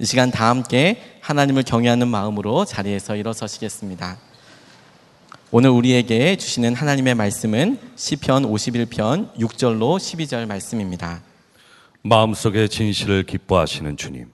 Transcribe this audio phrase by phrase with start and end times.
[0.00, 4.16] 이 시간 다 함께 하나님을 경외하는 마음으로 자리에서 일어서시겠습니다.
[5.50, 11.20] 오늘 우리에게 주시는 하나님의 말씀은 시편 51편 6절로 12절 말씀입니다.
[12.02, 14.30] 마음속의 진실을 기뻐하시는 주님.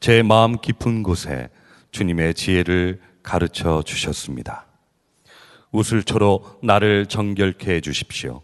[0.00, 1.50] 제 마음 깊은 곳에
[1.90, 4.64] 주님의 지혜를 가르쳐 주셨습니다.
[5.70, 8.40] 우슬초로 나를 정결케 해 주십시오.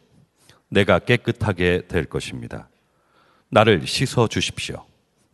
[0.68, 2.68] 내가 깨끗하게 될 것입니다.
[3.48, 4.84] 나를 씻어 주십시오.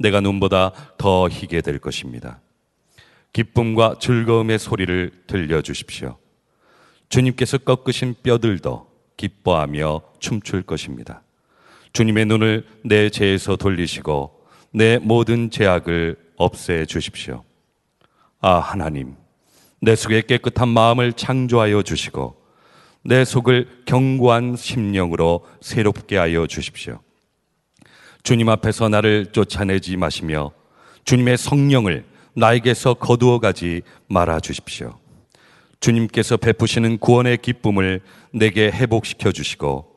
[0.00, 2.40] 내가 눈보다 더 희게 될 것입니다.
[3.32, 6.16] 기쁨과 즐거움의 소리를 들려 주십시오.
[7.10, 11.22] 주님께서 꺾으신 뼈들도 기뻐하며 춤출 것입니다.
[11.92, 14.40] 주님의 눈을 내 죄에서 돌리시고
[14.72, 17.44] 내 모든 죄악을 없애 주십시오.
[18.40, 19.16] 아, 하나님.
[19.82, 22.40] 내 속에 깨끗한 마음을 창조하여 주시고
[23.02, 27.00] 내 속을 견고한 심령으로 새롭게 하여 주십시오.
[28.22, 30.52] 주님 앞에서 나를 쫓아내지 마시며
[31.04, 34.98] 주님의 성령을 나에게서 거두어 가지 말아 주십시오.
[35.80, 38.00] 주님께서 베푸시는 구원의 기쁨을
[38.32, 39.90] 내게 회복시켜 주시고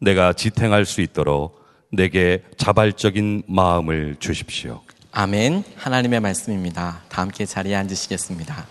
[0.00, 4.82] 내가 지탱할 수 있도록 내게 자발적인 마음을 주십시오.
[5.12, 5.64] 아멘.
[5.76, 7.02] 하나님의 말씀입니다.
[7.08, 8.66] 다 함께 자리에 앉으시겠습니다.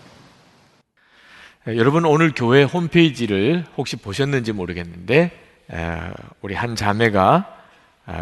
[1.68, 5.32] 예, 여러분 오늘 교회 홈페이지를 혹시 보셨는지 모르겠는데
[6.40, 7.55] 우리 한 자매가 아,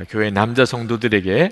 [0.09, 1.51] 교회 남자 성도들에게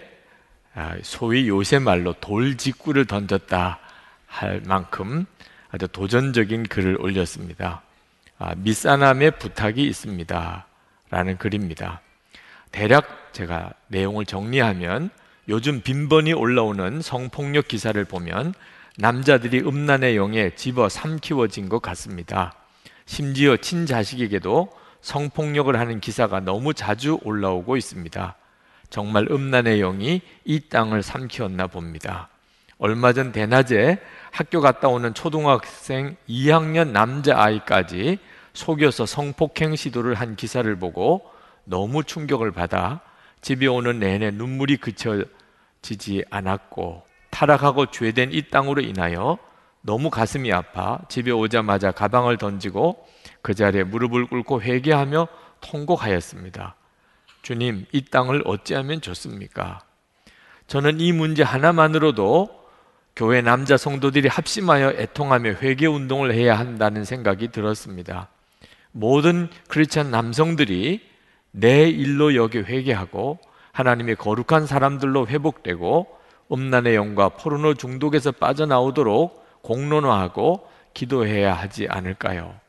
[0.75, 3.78] 아, 소위 요새 말로 돌직구를 던졌다
[4.27, 5.27] 할 만큼
[5.70, 7.83] 아주 도전적인 글을 올렸습니다.
[8.39, 10.66] 아, 밑사람의 부탁이 있습니다.
[11.11, 12.00] 라는 글입니다.
[12.70, 15.11] 대략 제가 내용을 정리하면
[15.48, 18.55] 요즘 빈번히 올라오는 성폭력 기사를 보면
[18.96, 22.55] 남자들이 음란의 영에 집어 삼키워진 것 같습니다.
[23.05, 24.70] 심지어 친자식에게도
[25.03, 28.36] 성폭력을 하는 기사가 너무 자주 올라오고 있습니다.
[28.89, 32.28] 정말 음란의 영이 이 땅을 삼키웠나 봅니다.
[32.78, 33.98] 얼마 전 대낮에
[34.30, 38.19] 학교 갔다 오는 초등학생 2학년 남자아이까지
[38.55, 41.23] 속여서 성폭행 시도를 한 기사를 보고
[41.64, 43.01] 너무 충격을 받아
[43.41, 49.39] 집에 오는 내내 눈물이 그쳐지지 않았고 타락하고 죄된 이 땅으로 인하여
[49.80, 53.07] 너무 가슴이 아파 집에 오자마자 가방을 던지고
[53.42, 55.29] 그 자리에 무릎을 꿇고 회개하며
[55.61, 56.77] 통곡하였습니다.
[57.42, 59.80] 주님, 이 땅을 어찌하면 좋습니까?
[60.69, 62.63] 저는 이 문제 하나만으로도
[63.14, 68.29] 교회 남자 성도들이 합심하여 애통하며 회개 운동을 해야 한다는 생각이 들었습니다.
[68.92, 71.01] 모든 크리스천 남성들이
[71.51, 73.39] 내 일로 여기 회개하고
[73.73, 76.19] 하나님의 거룩한 사람들로 회복되고
[76.53, 82.61] 음란의 영과 포르노 중독에서 빠져나오도록 공론화하고 기도해야 하지 않을까요?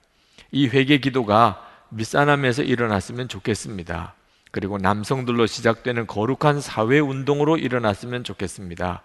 [0.53, 4.13] 이 회개 기도가 밑사람에서 일어났으면 좋겠습니다.
[4.51, 9.01] 그리고 남성들로 시작되는 거룩한 사회 운동으로 일어났으면 좋겠습니다.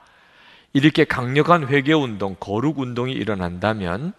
[0.75, 4.12] 이렇게 강력한 회개 운동, 거룩 운동이 일어난다면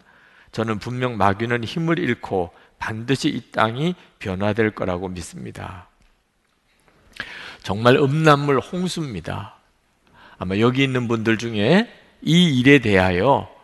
[0.52, 5.88] 저는 분명 마귀는 힘을 잃고 반드시 이 땅이 변화될 거라고 믿습니다.
[7.62, 9.54] 정말 음란물 홍수입니다.
[10.40, 13.59] 아마 여기 있는 분들 중에 이 일에 대하여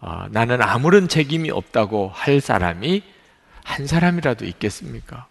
[0.00, 3.02] 어, 나는 아무런 책임이 없다고 할 사람이
[3.64, 5.26] 한 사람이라도 있겠습니까?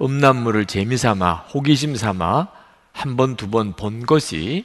[0.00, 2.48] 음란물을 재미삼아 호기심 삼아
[2.92, 4.64] 한 번, 두 번 본 것이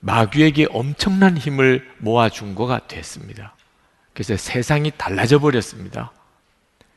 [0.00, 3.54] 마귀에게 엄청난 힘을 모아준 거가 됐습니다.
[4.12, 6.12] 그래서 세상이 달라져 버렸습니다.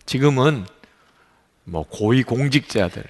[0.06, 0.66] 지금은
[1.64, 3.04] 뭐 고위 공직자들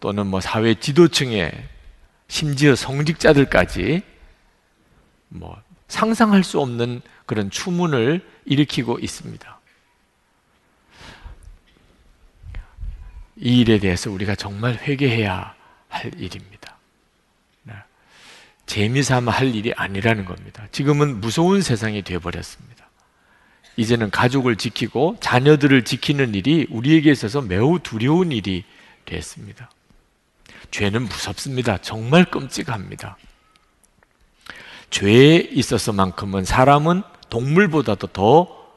[0.00, 1.52] 또는 뭐 사회 지도층에
[2.28, 4.02] 심지어 성직자들까지
[5.28, 5.60] 뭐
[5.92, 9.60] 상상할 수 없는 그런 추문을 일으키고 있습니다.
[13.36, 15.54] 이 일에 대해서 우리가 정말 회개해야
[15.88, 16.78] 할 일입니다.
[17.64, 17.74] 네.
[18.64, 20.66] 재미삼아 할 일이 아니라는 겁니다.
[20.72, 22.88] 지금은 무서운 세상이 되어버렸습니다.
[23.76, 28.64] 이제는 가족을 지키고 자녀들을 지키는 일이 우리에게 있어서 매우 두려운 일이
[29.04, 29.70] 됐습니다.
[30.70, 31.76] 죄는 무섭습니다.
[31.78, 33.18] 정말 끔찍합니다.
[34.92, 38.68] 죄에 있어서만큼은 사람은 동물보다도 더,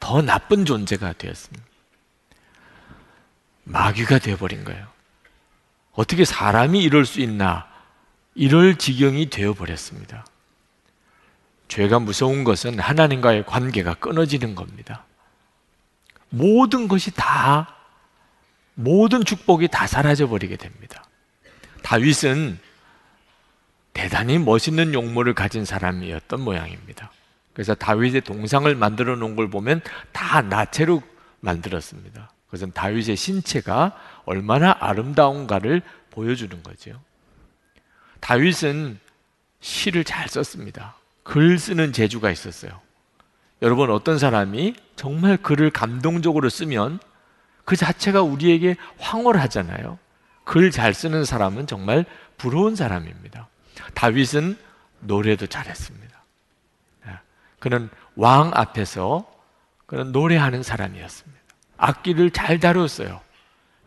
[0.00, 1.64] 더 나쁜 존재가 되었습니다.
[3.64, 4.86] 마귀가 되어버린 거예요.
[5.92, 7.68] 어떻게 사람이 이럴 수 있나?
[8.34, 10.24] 이럴 지경이 되어버렸습니다.
[11.68, 15.04] 죄가 무서운 것은 하나님과의 관계가 끊어지는 겁니다.
[16.30, 17.76] 모든 것이 다,
[18.72, 21.04] 모든 축복이 다 사라져버리게 됩니다.
[21.82, 22.58] 다윗은
[23.98, 27.10] 대단히 멋있는 용모를 가진 사람이었던 모양입니다.
[27.52, 29.80] 그래서 다윗의 동상을 만들어 놓은 걸 보면
[30.12, 31.02] 다 나체로
[31.40, 32.30] 만들었습니다.
[32.46, 36.92] 그것은 다윗의 신체가 얼마나 아름다운가를 보여주는 거죠.
[38.20, 39.00] 다윗은
[39.58, 40.94] 시를 잘 썼습니다.
[41.24, 42.80] 글 쓰는 재주가 있었어요.
[43.62, 47.00] 여러분 어떤 사람이 정말 글을 감동적으로 쓰면
[47.64, 49.98] 그 자체가 우리에게 황홀하잖아요.
[50.44, 52.04] 글 잘 쓰는 사람은 정말
[52.36, 53.48] 부러운 사람입니다.
[53.94, 54.58] 다윗은
[55.00, 56.22] 노래도 잘했습니다.
[57.06, 57.18] 예.
[57.58, 59.30] 그는 왕 앞에서
[59.86, 61.38] 그런 노래하는 사람이었습니다.
[61.76, 63.20] 악기를 잘 다뤘어요.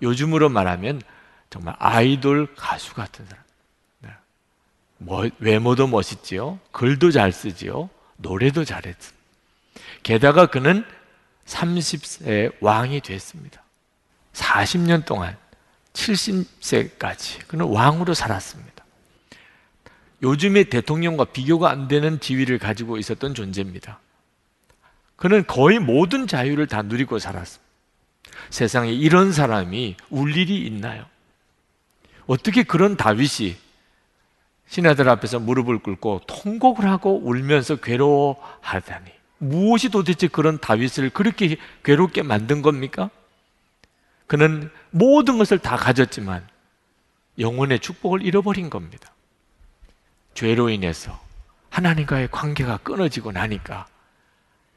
[0.02, 1.02] 요즘으로 말하면
[1.50, 3.42] 정말 아이돌 가수 같은 사람.
[5.04, 6.60] 뭐, 외모도 멋있지요.
[6.72, 7.90] 글도 잘 쓰지요.
[8.18, 9.20] 노래도 잘했습니다.
[10.04, 10.86] 게다가 그는
[11.46, 13.64] 30세 왕이 됐습니다.
[14.34, 15.36] 40년 동안
[15.94, 18.81] 70세까지 그는 왕으로 살았습니다.
[20.24, 24.00] 요즘의 대통령과 비교가 안 되는 지위를 가지고 있었던 존재입니다.
[25.16, 27.72] 그는 거의 모든 자유를 다 누리고 살았습니다.
[28.50, 31.06] 세상에 이런 사람이 울 일이 있나요?
[32.28, 33.56] 어떻게 그런 다윗이
[34.68, 42.62] 신하들 앞에서 무릎을 꿇고 통곡을 하고 울면서 괴로워하다니 무엇이 도대체 그런 다윗을 그렇게 괴롭게 만든
[42.62, 43.10] 겁니까?
[44.28, 46.48] 그는 모든 것을 다 가졌지만
[47.38, 49.12] 영혼의 축복을 잃어버린 겁니다.
[50.34, 51.20] 죄로 인해서
[51.70, 53.88] 하나님과의 관계가 끊어지고 나니까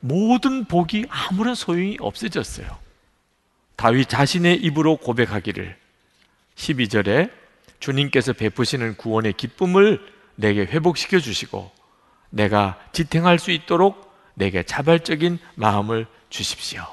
[0.01, 2.79] 모든 복이 아무런 소용이 없어졌어요.
[3.77, 5.77] 다윗 자신의 입으로 고백하기를
[6.57, 7.31] 12절에
[7.81, 10.01] 주님께서 베푸시는 구원의 기쁨을
[10.37, 11.73] 내게 회복시켜 주시고
[12.31, 16.85] 내가 지탱할 수 있도록 내게 자발적인 마음을 주십시오.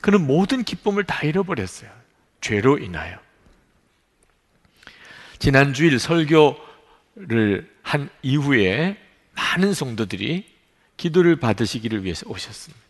[0.00, 1.90] 그는 모든 기쁨을 다 잃어버렸어요.
[2.40, 3.18] 죄로 인하여.
[5.38, 6.56] 지난 주일 설교
[7.16, 8.98] 를한 이후에
[9.34, 10.52] 많은 성도들이
[10.96, 12.84] 기도를 받으시기를 위해서 오셨습니다.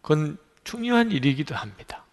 [0.00, 2.04] 그건 중요한 일이기도 합니다.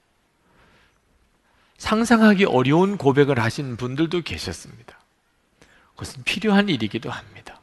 [1.77, 4.99] 상상하기 어려운 고백을 하신 분들도 계셨습니다.
[5.91, 7.59] 그것은 필요한 일이기도 합니다.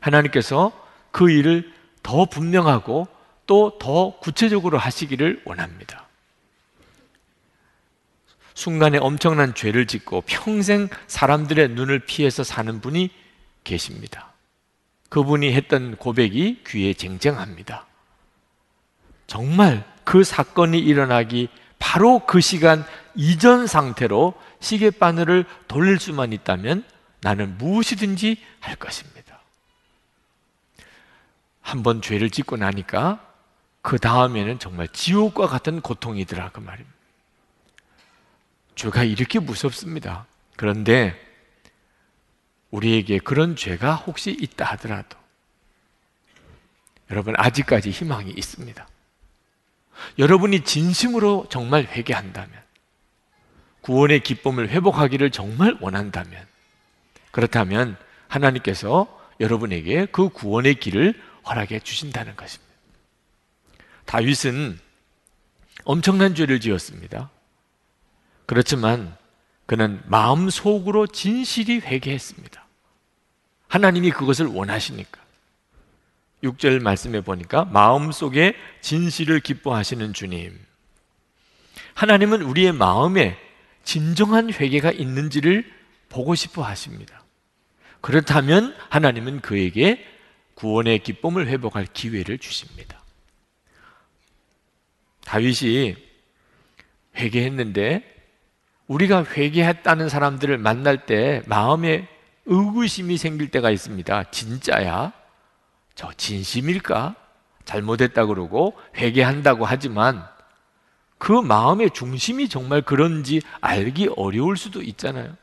[0.00, 0.72] 하나님께서
[1.10, 3.08] 그 일을 더 분명하고
[3.46, 6.03] 또 더 구체적으로 하시기를 원합니다.
[8.54, 13.10] 순간에 엄청난 죄를 짓고 평생 사람들의 눈을 피해서 사는 분이
[13.64, 14.32] 계십니다.
[15.08, 17.86] 그분이 했던 고백이 귀에 쟁쟁합니다.
[19.26, 21.48] 정말 그 사건이 일어나기
[21.78, 22.84] 바로 그 시간
[23.14, 26.84] 이전 상태로 시계 바늘을 돌릴 수만 있다면
[27.20, 29.40] 나는 무엇이든지 할 것입니다.
[31.60, 33.20] 한번 죄를 짓고 나니까
[33.82, 36.93] 그 다음에는 정말 지옥과 같은 고통이더라 그 말입니다.
[38.74, 40.26] 죄가 이렇게 무섭습니다.
[40.56, 41.18] 그런데
[42.70, 45.16] 우리에게 그런 죄가 혹시 있다 하더라도
[47.10, 48.88] 여러분 아직까지 희망이 있습니다.
[50.18, 52.64] 여러분이 진심으로 정말 회개한다면
[53.82, 56.46] 구원의 기쁨을 회복하기를 정말 원한다면
[57.30, 57.96] 그렇다면
[58.28, 59.06] 하나님께서
[59.40, 62.72] 여러분에게 그 구원의 길을 허락해 주신다는 것입니다.
[64.06, 64.78] 다윗은
[65.84, 67.30] 엄청난 죄를 지었습니다.
[68.46, 69.16] 그렇지만
[69.66, 72.64] 그는 마음 속으로 진실이 회개했습니다.
[73.68, 75.22] 하나님이 그것을 원하시니까.
[76.42, 80.58] 6절 말씀에 보니까 마음 속에 진실을 기뻐하시는 주님.
[81.94, 83.38] 하나님은 우리의 마음에
[83.82, 85.70] 진정한 회개가 있는지를
[86.08, 87.24] 보고 싶어 하십니다.
[88.00, 90.04] 그렇다면 하나님은 그에게
[90.54, 93.02] 구원의 기쁨을 회복할 기회를 주십니다.
[95.24, 95.96] 다윗이
[97.16, 98.13] 회개했는데
[98.86, 102.08] 우리가 회개했다는 사람들을 만날 때 마음에
[102.46, 104.30] 의구심이 생길 때가 있습니다.
[104.30, 105.12] 진짜야?
[105.94, 107.16] 저 진심일까?
[107.64, 110.26] 잘못했다 그러고 회개한다고 하지만
[111.16, 115.34] 그 마음의 중심이 정말 그런지 알기 어려울 수도 있잖아요.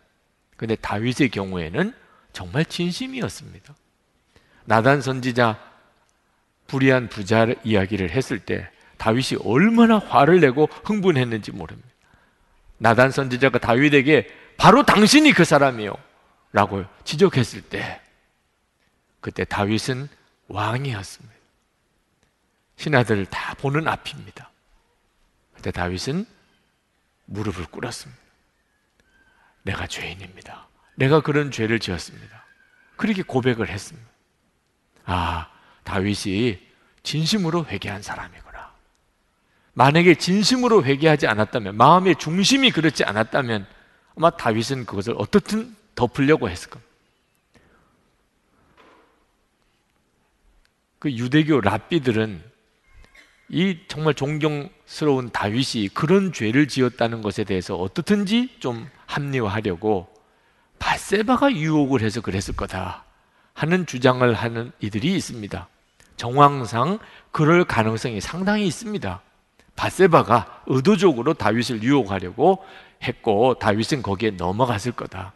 [0.56, 1.94] 근데 다윗의 경우에는
[2.34, 3.74] 정말 진심이었습니다.
[4.66, 5.58] 나단 선지자
[6.68, 11.91] 불의한 부자 이야기를 했을 때 다윗이 얼마나 화를 내고 흥분했는지 모릅니다.
[12.82, 15.94] 나단 선지자가 다윗에게 바로 당신이 그 사람이요.
[16.52, 18.02] 라고 지적했을 때
[19.20, 20.10] 그때 다윗은
[20.48, 21.36] 왕이었습니다.
[22.78, 24.50] 신하들을 다 보는 앞입니다.
[25.54, 26.26] 그때 다윗은
[27.26, 28.20] 무릎을 꿇었습니다.
[29.62, 30.68] 내가 죄인입니다.
[30.96, 32.46] 내가 그런 죄를 지었습니다.
[32.98, 34.10] 그렇게 고백을 했습니다.
[35.06, 35.52] 아,
[35.84, 36.60] 다윗이
[37.04, 38.51] 진심으로 회개한 사람이구나.
[39.74, 43.66] 만약에 진심으로 회개하지 않았다면, 마음의 중심이 그렇지 않았다면,
[44.18, 46.92] 아마 다윗은 그것을 어떻든 덮으려고 했을 겁니다.
[51.00, 52.44] 그 유대교 랍비들은
[53.50, 60.08] 이 정말 존경스러운 다윗이 그런 죄를 지었다는 것에 대해서 어떻든지 좀 합리화하려고
[60.80, 63.04] 바세바가 유혹을 해서 그랬을 거다
[63.54, 65.68] 하는 주장을 하는 이들이 있습니다.
[66.18, 67.00] 정황상
[67.32, 69.22] 그럴 가능성이 상당히 있습니다.
[69.76, 72.64] 바세바가 의도적으로 다윗을 유혹하려고
[73.04, 75.34] 했고 다윗은 거기에 넘어갔을 거다.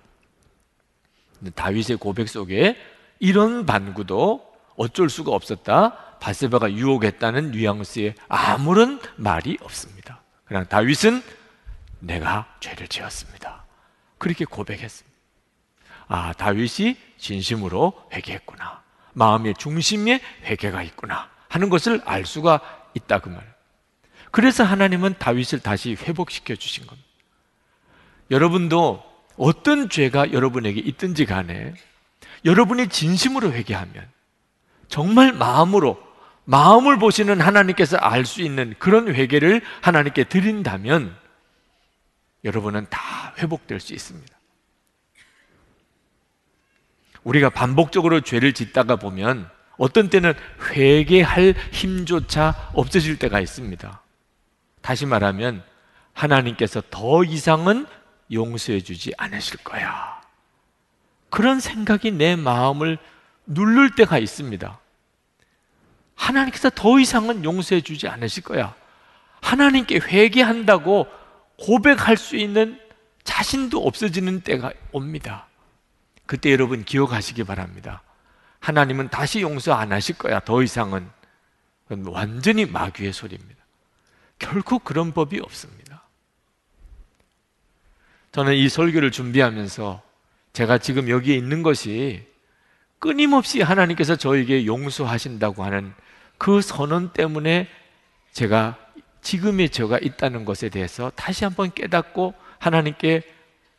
[1.56, 2.78] 다윗의 고백 속에
[3.20, 6.18] 이런 반구도 어쩔 수가 없었다.
[6.20, 10.22] 바세바가 유혹했다는 뉘앙스에 아무런 말이 없습니다.
[10.46, 11.24] 그냥 다윗은
[12.00, 13.66] 내가 죄를 지었습니다.
[14.18, 15.16] 그렇게 고백했습니다.
[16.08, 18.84] 아, 다윗이 진심으로 회개했구나.
[19.14, 21.30] 마음의 중심에 회개가 있구나.
[21.48, 22.60] 하는 것을 알 수가
[22.94, 23.55] 있다 그 말.
[24.36, 27.08] 그래서 하나님은 다윗을 다시 회복시켜 주신 겁니다.
[28.32, 29.02] 여러분도
[29.38, 31.74] 어떤 죄가 여러분에게 있든지 간에
[32.44, 34.06] 여러분이 진심으로 회개하면
[34.90, 36.04] 정말 마음으로
[36.44, 41.16] 마음을 보시는 하나님께서 알 수 있는 그런 회개를 하나님께 드린다면
[42.44, 44.38] 여러분은 다 회복될 수 있습니다.
[47.24, 50.34] 우리가 반복적으로 죄를 짓다가 보면 어떤 때는
[50.72, 54.02] 회개할 힘조차 없어질 때가 있습니다.
[54.86, 55.64] 다시 말하면
[56.14, 57.88] 하나님께서 더 이상은
[58.32, 60.22] 용서해 주지 않으실 거야.
[61.32, 63.00] 그런 생각이 내 마음을
[63.48, 64.80] 누를 때가 있습니다.
[66.14, 68.76] 하나님께서 더 이상은 용서해 주지 않으실 거야.
[69.42, 71.08] 하나님께 회개한다고
[71.58, 72.80] 고백할 수 있는
[73.24, 75.48] 자신도 없어지는 때가 옵니다.
[76.28, 78.04] 그때 여러분 기억하시기 바랍니다.
[78.60, 80.40] 하나님은 다시 용서 안 하실 거야.
[80.42, 81.10] 더 이상은.
[81.90, 83.65] 완전히 마귀의 소리입니다.
[84.40, 86.04] 결코 그런 법이 없습니다.
[88.32, 90.02] 저는 이 설교를 준비하면서
[90.54, 92.28] 제가 지금 여기에 있는 것이
[93.00, 95.94] 끊임없이 하나님께서 저에게 용서하신다고 하는
[96.38, 97.68] 그 선언 때문에
[98.32, 98.78] 제가
[99.22, 103.22] 지금의 저가 있다는 것에 대해서 다시 한번 깨닫고 하나님께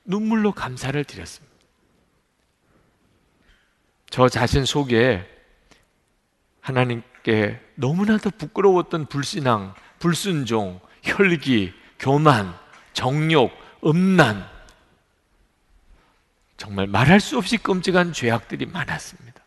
[0.05, 1.55] 눈물로 감사를 드렸습니다.
[4.09, 5.27] 저 자신 속에
[6.61, 12.55] 하나님께 너무나도 부끄러웠던 불신앙, 불순종, 혈기, 교만,
[12.93, 13.53] 정욕,
[13.85, 14.49] 음란,
[16.57, 19.43] 정말 말할 수 없이 끔찍한 죄악들이 많았습니다.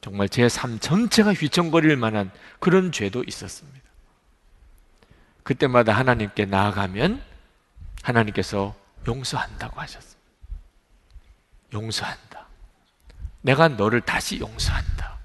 [0.00, 3.80] 정말 제 삶 전체가 휘청거릴 만한 그런 죄도 있었습니다.
[5.42, 7.22] 그때마다 하나님께 나아가면
[8.02, 8.74] 하나님께서
[9.06, 10.20] 용서한다고 하셨습니다.
[11.72, 12.46] 용서한다.
[13.42, 15.19] 내가 너를 다시 용서한다.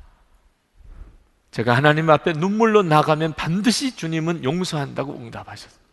[1.55, 5.85] 제가 하나님 앞에 눈물로 나가면 반드시 주님은 용서한다고 응답하셨습니다.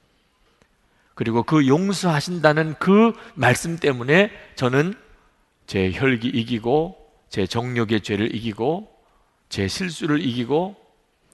[1.15, 4.93] 그리고 그 용서하신다는 그 말씀 때문에 저는
[5.69, 6.97] 제 혈기 이기고
[7.29, 8.93] 제 정욕의 죄를 이기고
[9.51, 10.75] 제 실수를 이기고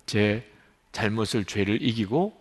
[0.05, 0.47] 제
[0.93, 2.39] 잘못을 죄를 이기고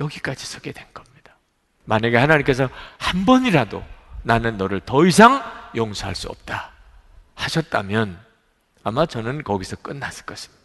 [0.00, 1.36] 여기까지 서게 된 겁니다.
[1.84, 3.84] 만약에 하나님께서 한 번이라도
[4.22, 5.42] 나는 너를 더 이상
[5.76, 6.72] 용서할 수 없다
[7.34, 8.18] 하셨다면
[8.82, 10.57] 아마 저는 거기서 끝났을 것입니다.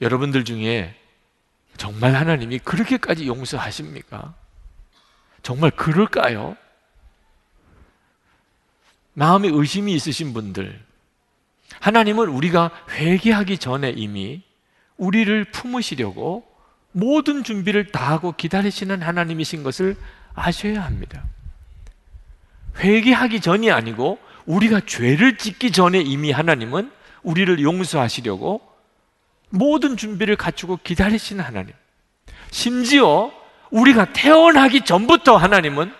[0.00, 0.94] 여러분들 중에
[1.76, 4.34] 정말 하나님이 그렇게까지 용서하십니까?
[5.42, 6.56] 정말 그럴까요?
[9.12, 10.80] 마음에 의심이 있으신 분들,
[11.80, 14.42] 하나님은 우리가 회개하기 전에 이미
[14.96, 16.44] 우리를 품으시려고
[16.92, 19.96] 모든 준비를 다 하고 기다리시는 하나님이신 것을
[20.34, 21.24] 아셔야 합니다.
[22.78, 26.90] 회개하기 전이 아니고 우리가 죄를 짓기 전에 이미 하나님은
[27.22, 28.60] 우리를 용서하시려고
[29.54, 31.72] 모든 준비를 갖추고 기다리시는 하나님.
[32.50, 33.32] 심지어
[33.70, 35.92] 우리가 태어나기 전부터 하나님은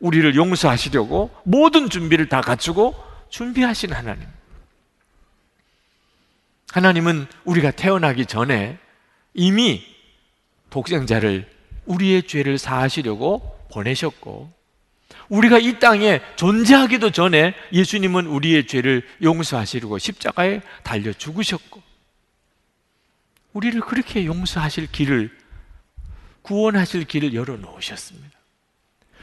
[0.00, 2.94] 우리를 용서하시려고 모든 준비를 다 갖추고
[3.30, 4.26] 준비하신 하나님.
[6.72, 8.78] 하나님은 우리가 태어나기 전에
[9.34, 9.82] 이미
[10.70, 11.48] 독생자를
[11.86, 14.52] 우리의 죄를 사하시려고 보내셨고,
[15.28, 21.85] 우리가 이 땅에 존재하기도 전에 예수님은 우리의 죄를 용서하시려고 십자가에 달려 죽으셨고,
[23.56, 25.34] 우리를 그렇게 용서하실 길을
[26.42, 28.38] 구원하실 길을 열어 놓으셨습니다.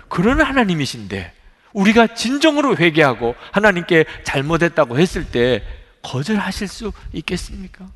[0.10, 1.32] 그런 하나님이신데
[1.74, 5.64] 우리가 진정으로 회개하고 하나님께 잘못했다고 했을 때
[6.02, 7.88] 거절하실 수 있겠습니까?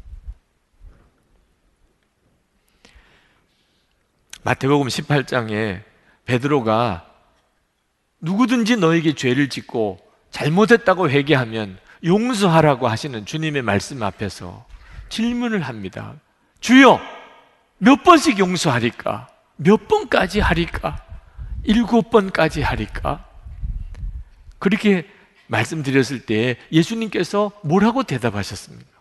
[4.43, 5.81] 마태복음 18장에
[6.25, 7.11] 베드로가
[8.21, 14.67] 누구든지 너에게 죄를 짓고 잘못했다고 회개하면 용서하라고 하시는 주님의 말씀 앞에서
[15.09, 16.13] 질문을 합니다.
[16.59, 16.99] 주여,
[17.77, 19.27] 몇 번씩 용서하리까?
[19.57, 21.03] 몇 번까지 하리까?
[21.63, 23.25] 일곱 번까지 하리까?
[24.59, 25.07] 그렇게
[25.47, 28.97] 말씀드렸을 때 예수님께서 뭐라고 대답하셨습니까?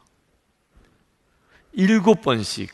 [1.72, 2.72] 일곱 번씩,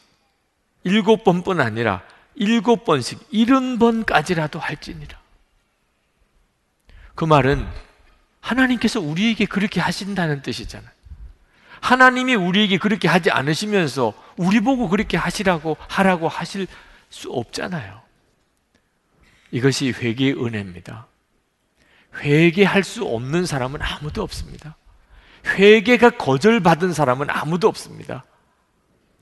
[0.84, 2.02] 일곱 번뿐 아니라
[2.34, 5.20] 일곱 번씩, 일흔 번까지라도 할지니라.
[7.14, 7.66] 그 말은
[8.40, 10.90] 하나님께서 우리에게 그렇게 하신다는 뜻이잖아요.
[11.80, 16.66] 하나님이 우리에게 그렇게 하지 않으시면서 우리 보고 그렇게 하시라고 하라고 하실
[17.10, 18.00] 수 없잖아요.
[19.50, 21.06] 이것이 회개의 은혜입니다.
[22.20, 24.76] 회개할 수 없는 사람은 아무도 없습니다.
[25.46, 28.24] 회개가 거절받은 사람은 아무도 없습니다.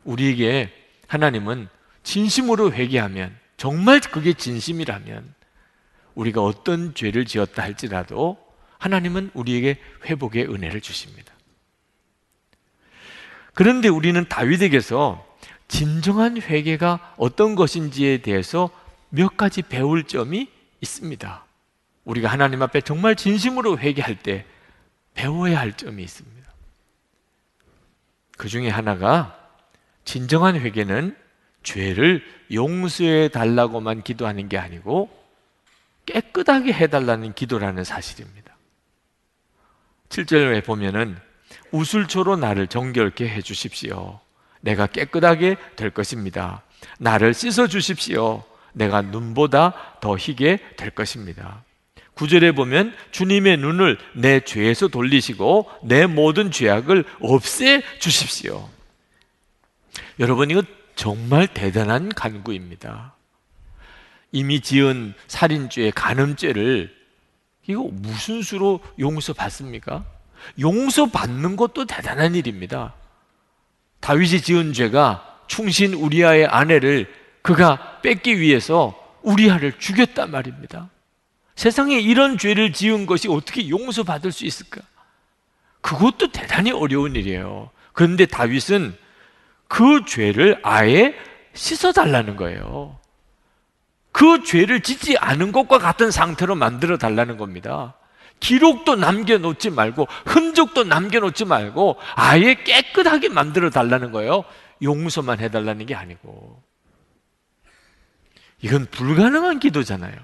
[0.05, 0.73] 우리에게
[1.07, 1.69] 하나님은
[2.03, 5.35] 진심으로 회개하면 정말 그게 진심이라면
[6.15, 8.39] 우리가 어떤 죄를 지었다 할지라도
[8.79, 11.30] 하나님은 우리에게 회복의 은혜를 주십니다.
[13.55, 15.27] 그런데 우리는 다윗에게서
[15.69, 18.71] 진정한 회개가 어떤 것인지에 대해서
[19.09, 20.49] 몇 가지 배울 점이
[20.81, 21.45] 있습니다.
[22.05, 24.47] 우리가 하나님 앞에 정말 진심으로 회개할 때
[25.15, 26.51] 배워야 할 점이 있습니다.
[28.37, 29.37] 그 중에 하나가
[30.05, 31.17] 진정한 회개는
[31.63, 35.11] 죄를 용서해 달라고만 기도하는 게 아니고
[36.07, 38.57] 깨끗하게 해달라는 기도라는 사실입니다.
[40.09, 41.17] 7절에 보면은
[41.73, 44.21] 우술초로 나를 정결케 해 주십시오.
[44.61, 46.63] 내가 깨끗하게 될 것입니다.
[46.99, 48.45] 나를 씻어 주십시오.
[48.73, 51.65] 내가 눈보다 더 희게 될 것입니다.
[52.15, 58.69] 구절에 보면 주님의 눈을 내 죄에서 돌리시고 내 모든 죄악을 없애 주십시오.
[60.19, 60.63] 여러분 이거
[60.97, 63.15] 정말 대단한 간구입니다.
[64.33, 66.95] 이미 지은 살인죄, 간음죄를
[67.67, 70.05] 이거 무슨 수로 용서 받습니까?
[70.59, 72.95] 용서받는 것도 대단한 일입니다.
[74.01, 80.91] 다윗이 지은 죄가 충신 우리아의 아내를 그가 뺏기 위해서 우리아를 죽였단 말입니다.
[81.57, 84.81] 세상에 이런 죄를 지은 것이 어떻게 용서받을 수 있을까?
[85.83, 87.71] 그것도 대단히 어려운 일이에요.
[87.93, 88.97] 그런데 다윗은
[89.69, 91.15] 그 죄를 아예
[91.55, 92.99] 씻어달라는 거예요.
[94.13, 97.95] 그 죄를 짓지 않은 것과 같은 상태로 만들어 달라는 겁니다.
[98.41, 104.45] 기록도 남겨놓지 말고, 흔적도 남겨놓지 말고, 아예 깨끗하게 만들어 달라는 거예요.
[104.83, 106.63] 용서만 해달라는 게 아니고.
[108.63, 110.15] 이건 불가능한 기도잖아요.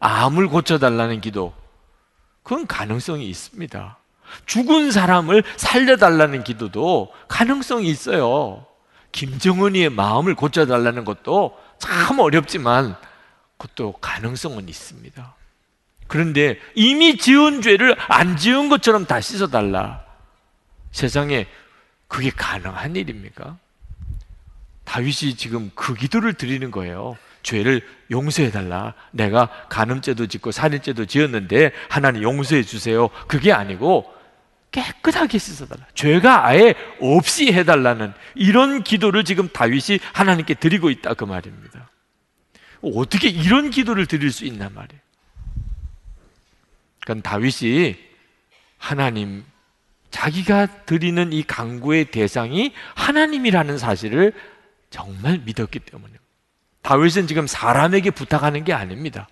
[0.00, 1.54] 암을 고쳐달라는 기도.
[2.42, 3.98] 그건 가능성이 있습니다.
[4.46, 8.66] 죽은 사람을 살려달라는 기도도 가능성이 있어요.
[9.12, 12.96] 김정은이의 마음을 고쳐달라는 것도 참 어렵지만
[13.56, 15.34] 그것도 가능성은 있습니다.
[16.10, 20.04] 그런데 이미 지은 죄를 안 지은 것처럼 다 씻어달라.
[20.90, 21.46] 세상에
[22.08, 23.56] 그게 가능한 일입니까?
[24.82, 27.16] 다윗이 지금 그 기도를 드리는 거예요.
[27.44, 28.94] 죄를 용서해달라.
[29.12, 33.08] 내가 간음죄도 짓고 살인죄도 지었는데 하나님 용서해 주세요.
[33.28, 34.12] 그게 아니고
[34.72, 35.86] 깨끗하게 씻어달라.
[35.94, 41.88] 죄가 아예 없이 해달라는 이런 기도를 지금 다윗이 하나님께 드리고 있다 그 말입니다.
[42.82, 45.09] 어떻게 이런 기도를 드릴 수 있나 말이에요.
[47.04, 47.96] 그러니까 다윗이
[48.78, 49.44] 하나님
[50.10, 54.32] 자기가 드리는 이 강구의 대상이 하나님이라는 사실을
[54.90, 56.12] 정말 믿었기 때문에
[56.82, 59.28] 다윗은 지금 사람에게 부탁하는 게 아닙니다.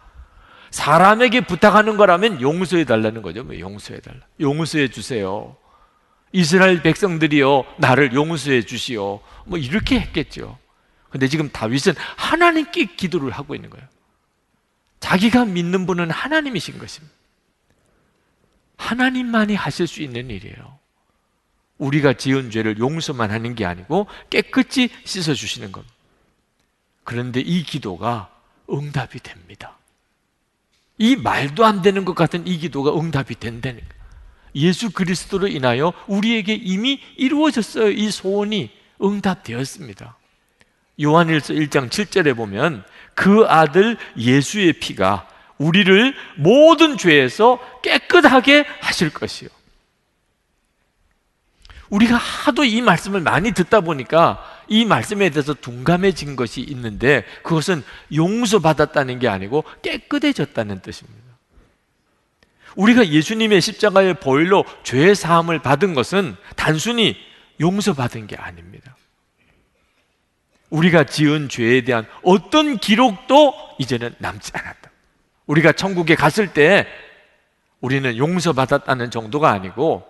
[0.71, 3.43] 사람에게 부탁하는 거라면 용서해 달라는 거죠.
[3.43, 4.21] 뭐 용서해 달라.
[4.41, 5.57] 용서해 주세요.
[6.33, 9.21] 이스라엘 백성들이요, 나를 용서해 주시오.
[9.47, 10.59] 뭐 이렇게 했겠죠.
[11.09, 13.87] 근데 지금 다윗은 하나님께 기도를 하고 있는 거예요.
[15.01, 17.18] 자기가 믿는 분은 하나님이신 것입니다.
[18.79, 20.79] 하나님만이 하실 수 있는 일이에요.
[21.77, 25.95] 우리가 지은 죄를 용서만 하는 게 아니고 깨끗이 씻어 주시는 겁니다.
[27.05, 28.31] 그런데 이 기도가
[28.71, 29.77] 응답이 됩니다.
[30.99, 33.99] 이 말도 안 되는 것 같은 이 기도가 응답이 된다는 거예요.
[34.55, 37.91] 예수 그리스도로 인하여 우리에게 이미 이루어졌어요.
[37.91, 40.17] 이 소원이 응답되었습니다.
[41.01, 49.49] 요한일서 1장 7절에 보면 그 아들 예수의 피가 우리를 모든 죄에서 깨끗하게 하실 것이요.
[51.91, 57.83] 우리가 하도 이 말씀을 많이 듣다 보니까 이 말씀에 대해서 둔감해진 것이 있는데 그것은
[58.15, 61.19] 용서받았다는 게 아니고 깨끗해졌다는 뜻입니다.
[62.77, 67.17] 우리가 예수님의 십자가의 보일로 죄 사함을 받은 것은 단순히
[67.61, 68.95] 용서받은 게 아닙니다.
[70.71, 74.78] 우리가 지은 죄에 대한 어떤 기록도 이제는 남지 않았다.
[75.49, 76.87] 우리가 천국에 갔을 때
[77.81, 80.07] 우리는 용서받았다는 정도가 아니고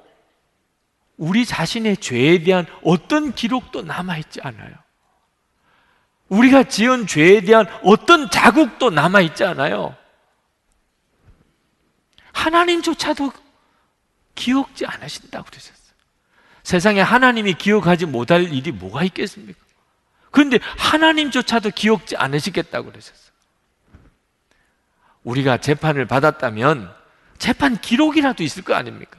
[1.17, 4.73] 우리 자신의 죄에 대한 어떤 기록도 남아있지 않아요.
[6.29, 9.97] 우리가 지은 죄에 대한 어떤 자국도 남아있지 않아요.
[12.33, 13.33] 하나님조차도
[14.35, 15.79] 기억지 않으신다고 그러셨어요.
[16.63, 19.59] 세상에 하나님이 기억하지 못할 일이 뭐가 있겠습니까?
[20.31, 23.28] 그런데 하나님조차도 기억지 않으시겠다고 그러셨어요.
[25.25, 26.93] 우리가 재판을 받았다면
[27.39, 29.19] 재판 기록이라도 있을 거 아닙니까?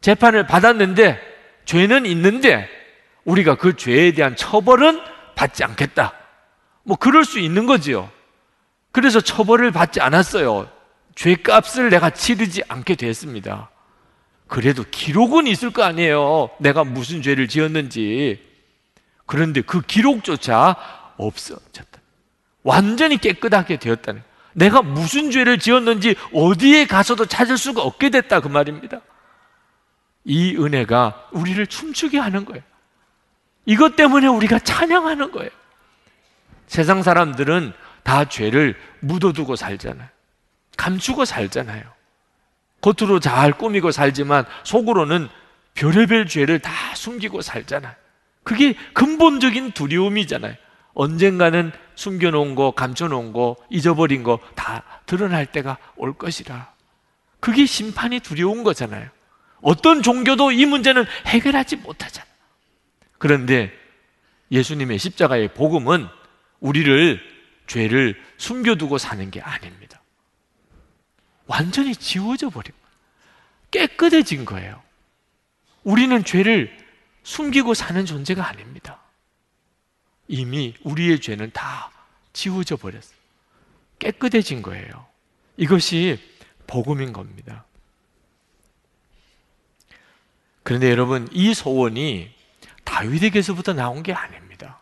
[0.00, 1.20] 재판을 받았는데
[1.64, 2.68] 죄는 있는데
[3.24, 5.00] 우리가 그 죄에 대한 처벌은
[5.34, 6.14] 받지 않겠다.
[6.82, 8.10] 뭐 그럴 수 있는 거지요.
[8.92, 10.70] 그래서 처벌을 받지 않았어요.
[11.14, 13.70] 죄값을 내가 치르지 않게 됐습니다.
[14.46, 16.50] 그래도 기록은 있을 거 아니에요.
[16.58, 18.42] 내가 무슨 죄를 지었는지.
[19.26, 20.76] 그런데 그 기록조차
[21.18, 22.00] 없어졌다.
[22.62, 24.22] 완전히 깨끗하게 되었다는.
[24.52, 29.00] 내가 무슨 죄를 지었는지 어디에 가서도 찾을 수가 없게 됐다 그 말입니다.
[30.24, 32.62] 이 은혜가 우리를 춤추게 하는 거예요.
[33.66, 35.50] 이것 때문에 우리가 찬양하는 거예요.
[36.66, 40.08] 세상 사람들은 다 죄를 묻어두고 살잖아요.
[40.76, 41.82] 감추고 살잖아요.
[42.80, 45.28] 겉으로 잘 꾸미고 살지만 속으로는
[45.74, 47.94] 별의별 죄를 다 숨기고 살잖아요.
[48.44, 50.54] 그게 근본적인 두려움이잖아요.
[50.98, 56.72] 언젠가는 숨겨놓은 거, 감춰놓은 거, 잊어버린 거 다 드러날 때가 올 것이라.
[57.38, 59.08] 그게 심판이 두려운 거잖아요.
[59.62, 62.28] 어떤 종교도 이 문제는 해결하지 못하잖아요.
[63.18, 63.72] 그런데
[64.50, 66.08] 예수님의 십자가의 복음은
[66.58, 67.20] 우리를
[67.68, 70.00] 죄를 숨겨두고 사는 게 아닙니다.
[71.46, 72.96] 완전히 지워져 버린 거예요.
[73.70, 74.82] 깨끗해진 거예요.
[75.84, 76.76] 우리는 죄를
[77.22, 79.00] 숨기고 사는 존재가 아닙니다.
[80.28, 81.90] 이미 우리의 죄는 다
[82.32, 83.18] 지워져 버렸어요.
[83.98, 85.06] 깨끗해진 거예요.
[85.56, 86.20] 이것이
[86.66, 87.64] 복음인 겁니다.
[90.62, 92.30] 그런데 여러분, 이 소원이
[92.84, 94.80] 다윗에게서부터 나온 게 아닙니다.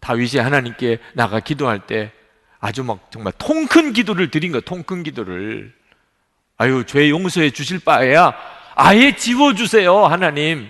[0.00, 2.10] 다윗이 하나님께 나가 기도할 때
[2.58, 5.74] 아주 막 정말 통 큰 기도를 드린 거, 통큰 기도를.
[6.56, 8.34] 아유, 죄 용서해 주실 바에야
[8.74, 10.68] 아예 지워주세요, 하나님.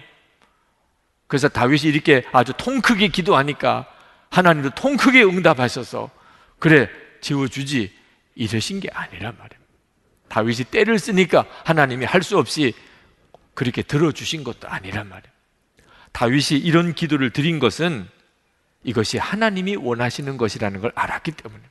[1.27, 3.87] 그래서 다윗이 이렇게 아주 통 크게 기도하니까
[4.31, 6.11] 하나님도 통 크게 응답하셔서
[6.59, 6.88] 그래,
[7.21, 7.99] 지워주지.
[8.37, 9.61] 이러신 게 아니란 말입니다.
[10.29, 12.73] 다윗이 때를 쓰니까 하나님이 할 수 없이
[13.55, 15.33] 그렇게 들어주신 것도 아니란 말이에요.
[16.12, 18.09] 다윗이 이런 기도를 드린 것은
[18.85, 21.62] 이것이 하나님이 원하시는 것이라는 걸 알았기 때문에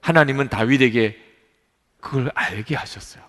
[0.00, 1.16] 하나님은 다윗에게
[2.00, 3.24] 그걸 알게 하셨어요.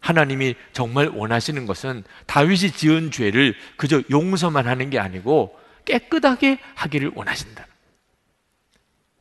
[0.00, 7.66] 하나님이 정말 원하시는 것은 다윗이 지은 죄를 그저 용서만 하는 게 아니고 깨끗하게 하기를 원하신다.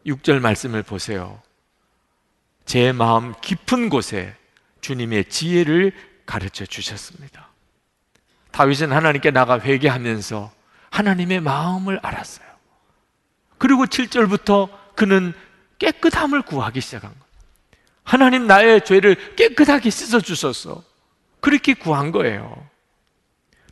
[0.06, 1.42] 6절 말씀을 보세요.
[2.66, 4.36] 제 마음 깊은 곳에
[4.82, 5.94] 주님의 지혜를
[6.26, 7.50] 가르쳐 주셨습니다.
[8.52, 10.52] 다윗은 하나님께 나가 회개하면서
[10.90, 12.46] 하나님의 마음을 알았어요.
[13.58, 15.34] 그리고 7절부터 그는
[15.80, 17.26] 깨끗함을 구하기 시작한 거예요.
[18.04, 20.84] 하나님 나의 죄를 깨끗하게 씻어 주소서.
[21.42, 22.68] 그렇게 구한 거예요.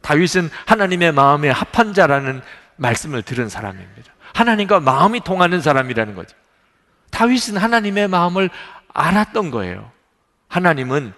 [0.01, 2.41] 다윗은 하나님의 마음에 합한 자라는
[2.77, 4.13] 말씀을 들은 사람입니다.
[4.33, 6.35] 하나님과 마음이 통하는 사람이라는 거죠.
[7.11, 8.49] 다윗은 하나님의 마음을
[8.87, 9.91] 알았던 거예요.
[10.47, 11.13] 하나님은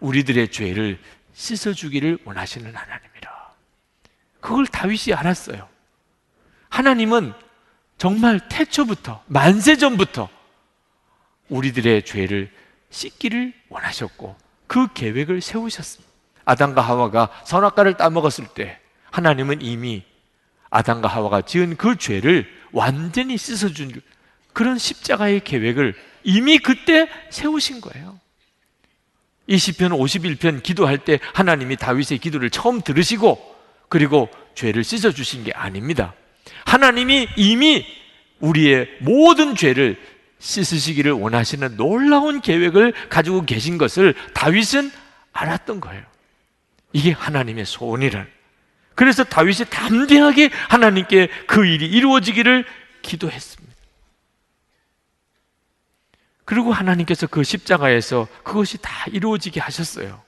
[0.00, 0.98] 우리들의 죄를
[1.32, 3.52] 씻어주기를 원하시는 하나님이라.
[4.40, 5.68] 그걸 다윗이 알았어요.
[6.68, 7.32] 하나님은
[7.98, 10.28] 정말 태초부터, 만세전부터
[11.48, 12.52] 우리들의 죄를
[12.90, 16.12] 씻기를 원하셨고 그 계획을 세우셨습니다.
[16.44, 20.04] 아담과 하와가 선악과를 따먹었을 때 하나님은 이미
[20.70, 24.00] 아담과 하와가 지은 그 죄를 완전히 씻어준
[24.52, 28.18] 그런 십자가의 계획을 이미 그때 세우신 거예요.
[29.46, 33.56] 이 시편 51편 기도할 때 하나님이 다윗의 기도를 처음 들으시고
[33.88, 36.14] 그리고 죄를 씻어 주신 게 아닙니다.
[36.64, 37.86] 하나님이 이미
[38.40, 39.96] 우리의 모든 죄를
[40.38, 44.90] 씻으시기를 원하시는 놀라운 계획을 가지고 계신 것을 다윗은
[45.32, 46.02] 알았던 거예요.
[46.92, 48.35] 이게 하나님의 소원이란.
[48.96, 52.64] 그래서 다윗이 담대하게 하나님께 그 일이 이루어지기를
[53.02, 53.76] 기도했습니다.
[56.44, 60.22] 그리고 하나님께서 그 십자가에서 그것이 다 이루어지게 하셨어요.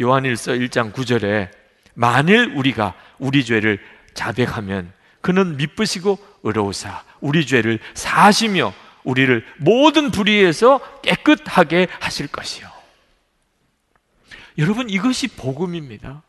[0.00, 1.50] 요한일서 1장 9절에
[1.92, 3.78] 만일 우리가 우리 죄를
[4.14, 8.72] 자백하면 그는 미쁘시고 의로우사 우리 죄를 사시며
[9.04, 12.66] 우리를 모든 불의에서 깨끗하게 하실 것이요.
[14.56, 16.22] 여러분 이것이 복음입니다.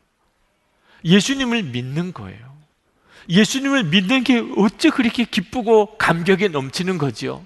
[1.04, 2.56] 예수님을 믿는 거예요.
[3.28, 7.44] 예수님을 믿는 게 어째 그렇게 기쁘고 감격에 넘치는 거지요?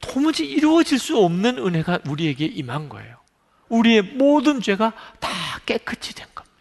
[0.00, 3.16] 도무지 이루어질 수 없는 은혜가 우리에게 임한 거예요.
[3.68, 5.30] 우리의 모든 죄가 다
[5.66, 6.56] 깨끗이 된 겁니다.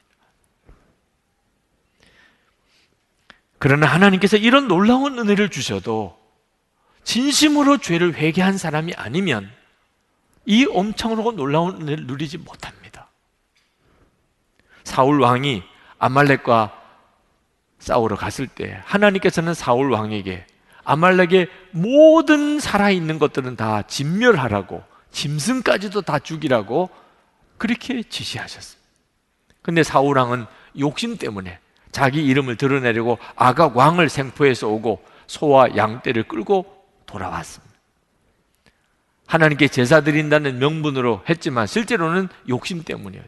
[3.58, 6.18] 그러나 하나님께서 이런 놀라운 은혜를 주셔도
[7.04, 9.52] 진심으로 죄를 회개한 사람이 아니면
[10.46, 12.79] 이 엄청나고 놀라운 은혜를 누리지 못합니다.
[14.90, 15.62] 사울 왕이
[16.00, 16.76] 아말렉과
[17.78, 20.48] 싸우러 갔을 때 하나님께서는 사울 왕에게
[20.84, 26.90] 아말렉의 모든 살아있는 것들은 다 진멸하라고 짐승까지도 다 죽이라고
[27.60, 28.90] 그렇게 지시하셨습니다.
[29.62, 30.48] 근데 사울 왕은
[30.80, 31.60] 욕심 때문에
[31.92, 36.66] 자기 이름을 드러내려고 아각 왕을 생포해서 오고 소와 양떼를 끌고
[37.06, 37.76] 돌아왔습니다.
[39.28, 43.24] 하나님께 제사 드린다는 명분으로 했지만 실제로는 욕심 때문이에요.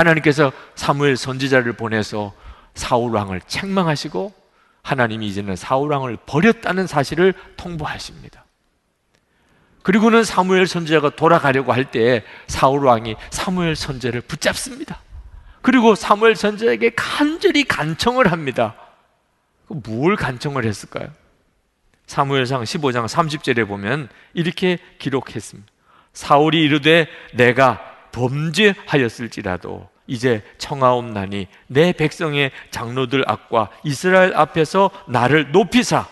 [0.00, 2.32] 하나님께서 사무엘 선지자를 보내서
[2.74, 4.32] 사울 왕을 책망하시고
[4.82, 8.44] 하나님이 이제는 사울 왕을 버렸다는 사실을 통보하십니다.
[9.82, 15.00] 그리고는 사무엘 선지자가 돌아가려고 할 때 사울 왕이 사무엘 선지자를 붙잡습니다.
[15.62, 18.74] 그리고 사무엘 선지자에게 간절히 간청을 합니다.
[19.68, 21.10] 뭘 간청을 했을까요?
[22.06, 25.70] 사무엘상 15장 30절에 보면 이렇게 기록했습니다.
[26.12, 36.08] 사울이 이르되 내가 범죄하였을지라도 이제 청하옵나니 내 백성의 장로들 앞과 이스라엘 앞에서 나를 높이사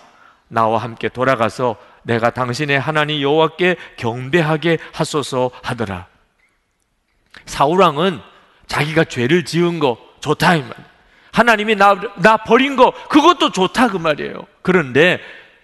[0.49, 6.07] 나와 함께 돌아가서 내가 당신의 하나님 여호와께 경배하게 하소서 하더라.
[7.45, 8.21] 사울 왕은
[8.67, 10.73] 자기가 죄를 지은 거 좋다 이 말.
[11.33, 14.47] 하나님이 나, 나 버린 거 그것도 좋다 그 말이에요.
[14.63, 15.21] 그런데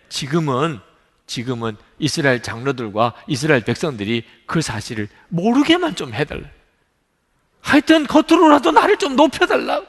[0.09, 0.81] 지금은
[1.27, 6.47] 지금은 이스라엘 장로들과 이스라엘 백성들이 그 사실을 모르게만 좀 해달라.
[7.63, 9.83] 하여튼 겉으로라도 나를 좀 높여달라.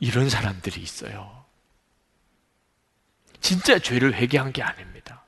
[0.00, 1.44] 이런 사람들이 있어요.
[3.40, 5.22] 진짜 죄를 회개한 게 아닙니다.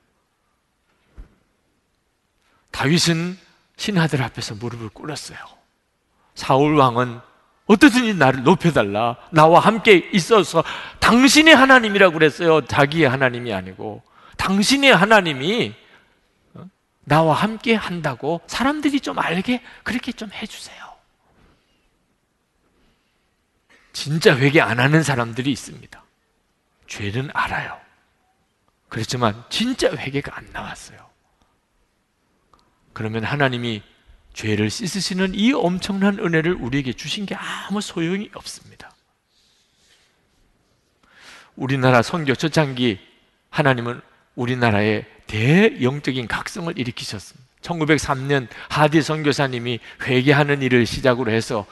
[2.71, 3.37] 다윗은
[3.77, 5.39] 신하들 앞에서 무릎을 꿇었어요.
[6.35, 7.21] 사울 왕은
[7.67, 9.15] 어떻든지 나를 높여달라.
[9.31, 10.65] 나와 함께 있어서
[10.99, 12.65] 당신의 하나님이라고 그랬어요.
[12.65, 14.03] 자기의 하나님이 아니고.
[14.37, 15.75] 당신의 하나님이
[16.53, 16.69] 어?
[17.05, 20.93] 나와 함께 한다고 사람들이 좀 알게 그렇게 좀 해주세요.
[23.93, 26.03] 진짜 회개 안 하는 사람들이 있습니다.
[26.87, 27.79] 죄는 알아요.
[28.89, 31.09] 그렇지만 진짜 회개가 안 나왔어요.
[32.93, 33.81] 그러면 하나님이
[34.33, 38.91] 죄를 씻으시는 이 엄청난 은혜를 우리에게 주신 게 아무 소용이 없습니다.
[41.55, 42.99] 우리나라 선교 초창기
[43.49, 44.01] 하나님은
[44.35, 47.43] 우리나라에 대영적인 각성을 일으키셨습니다.
[47.61, 51.65] 1903년 하디 선교사님이 회개하는 일을 시작으로 해서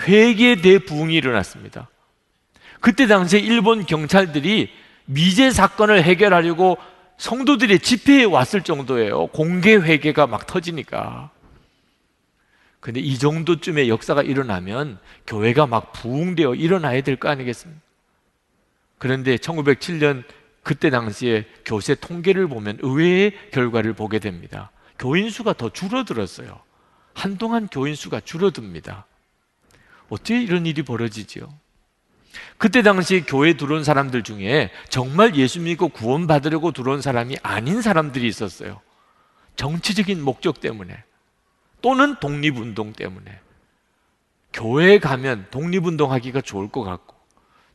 [0.00, 1.88] 회개 대부흥이 일어났습니다.
[2.80, 4.70] 그때 당시에 일본 경찰들이
[5.06, 6.78] 미제 사건을 해결하려고
[7.18, 9.28] 성도들의 집회에 왔을 정도예요.
[9.28, 11.30] 공개 회개가 막 터지니까.
[12.80, 17.80] 근데 이 정도쯤의 역사가 일어나면 교회가 막 부흥되어 일어나야 될 거 아니겠습니까?
[18.98, 20.24] 그런데 1907년
[20.66, 24.72] 그때 당시에 교세 통계를 보면 의외의 결과를 보게 됩니다.
[24.98, 26.58] 교인 수가 더 줄어들었어요.
[27.14, 29.06] 한동안 교인 수가 줄어듭니다.
[30.08, 31.48] 어떻게 이런 일이 벌어지지요?
[32.58, 38.80] 그때 당시 교회에 들어온 사람들 중에 정말 예수 믿고 구원받으려고 들어온 사람이 아닌 사람들이 있었어요.
[39.54, 41.00] 정치적인 목적 때문에
[41.80, 43.38] 또는 독립운동 때문에
[44.52, 47.15] 교회에 가면 독립운동하기가 좋을 것 같고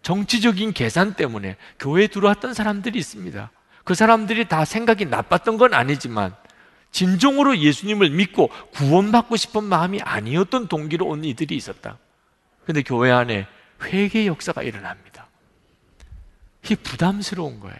[0.01, 3.51] 정치적인 계산 때문에 교회에 들어왔던 사람들이 있습니다.
[3.83, 6.35] 그 사람들이 다 생각이 나빴던 건 아니지만
[6.91, 11.97] 진정으로 예수님을 믿고 구원받고 싶은 마음이 아니었던 동기로 온 이들이 있었다.
[12.65, 13.47] 근데 교회 안에
[13.83, 15.27] 회개 역사가 일어납니다.
[16.63, 17.79] 이게 부담스러운 거예요.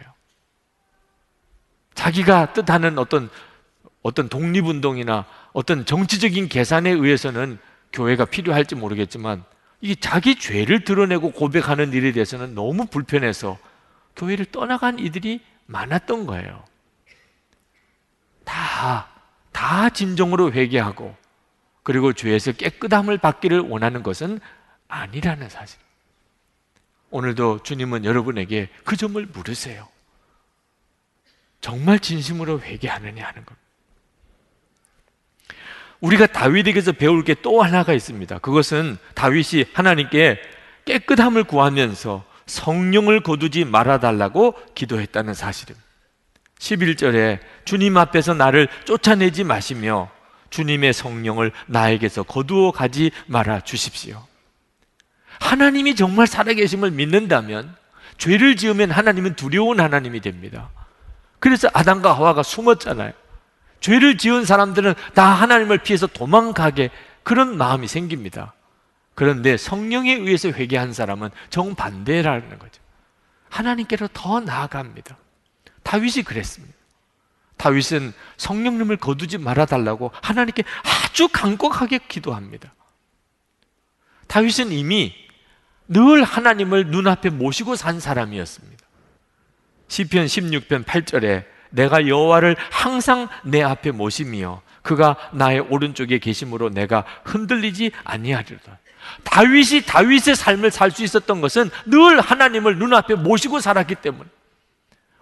[1.94, 3.30] 자기가 뜻하는 어떤
[4.02, 7.58] 어떤 독립운동이나 어떤 정치적인 계산에 의해서는
[7.92, 9.44] 교회가 필요할지 모르겠지만
[9.82, 13.58] 이게 자기 죄를 드러내고 고백하는 일에 대해서는 너무 불편해서
[14.14, 16.64] 교회를 떠나간 이들이 많았던 거예요.
[18.44, 19.08] 다,
[19.50, 21.16] 다 진정으로 회개하고
[21.82, 24.38] 그리고 죄에서 깨끗함을 받기를 원하는 것은
[24.86, 25.80] 아니라는 사실.
[27.10, 29.88] 오늘도 주님은 여러분에게 그 점을 물으세요.
[31.60, 33.56] 정말 진심으로 회개하느냐 하는 것.
[36.02, 38.38] 우리가 다윗에게서 배울 게 또 하나가 있습니다.
[38.38, 40.40] 그것은 다윗이 하나님께
[40.84, 45.86] 깨끗함을 구하면서 성령을 거두지 말아달라고 기도했다는 사실입니다.
[46.58, 50.10] 11절에 주님 앞에서 나를 쫓아내지 마시며
[50.50, 54.24] 주님의 성령을 나에게서 거두어 가지 말아 주십시오.
[55.40, 57.74] 하나님이 정말 살아계심을 믿는다면
[58.18, 60.70] 죄를 지으면 하나님은 두려운 하나님이 됩니다.
[61.40, 63.12] 그래서 아담과 하와가 숨었잖아요.
[63.82, 66.90] 죄를 지은 사람들은 다 하나님을 피해서 도망가게
[67.22, 68.54] 그런 마음이 생깁니다.
[69.14, 72.80] 그런데 성령에 의해서 회개한 사람은 정반대라는 거죠.
[73.50, 75.18] 하나님께로 더 나아갑니다.
[75.82, 76.74] 다윗이 그랬습니다.
[77.58, 82.72] 다윗은 성령님을 거두지 말아달라고 하나님께 아주 강곡하게 기도합니다.
[84.26, 85.14] 다윗은 이미
[85.86, 88.82] 늘 하나님을 눈앞에 모시고 산 사람이었습니다.
[89.88, 97.92] 시편 16편 8절에 내가 여호와를 항상 내 앞에 모심이요 그가 나의 오른쪽에 계심으로 내가 흔들리지
[98.04, 98.78] 아니하리로다.
[99.24, 104.28] 다윗이 다윗의 삶을 살 수 있었던 것은 늘 하나님을 눈앞에 모시고 살았기 때문에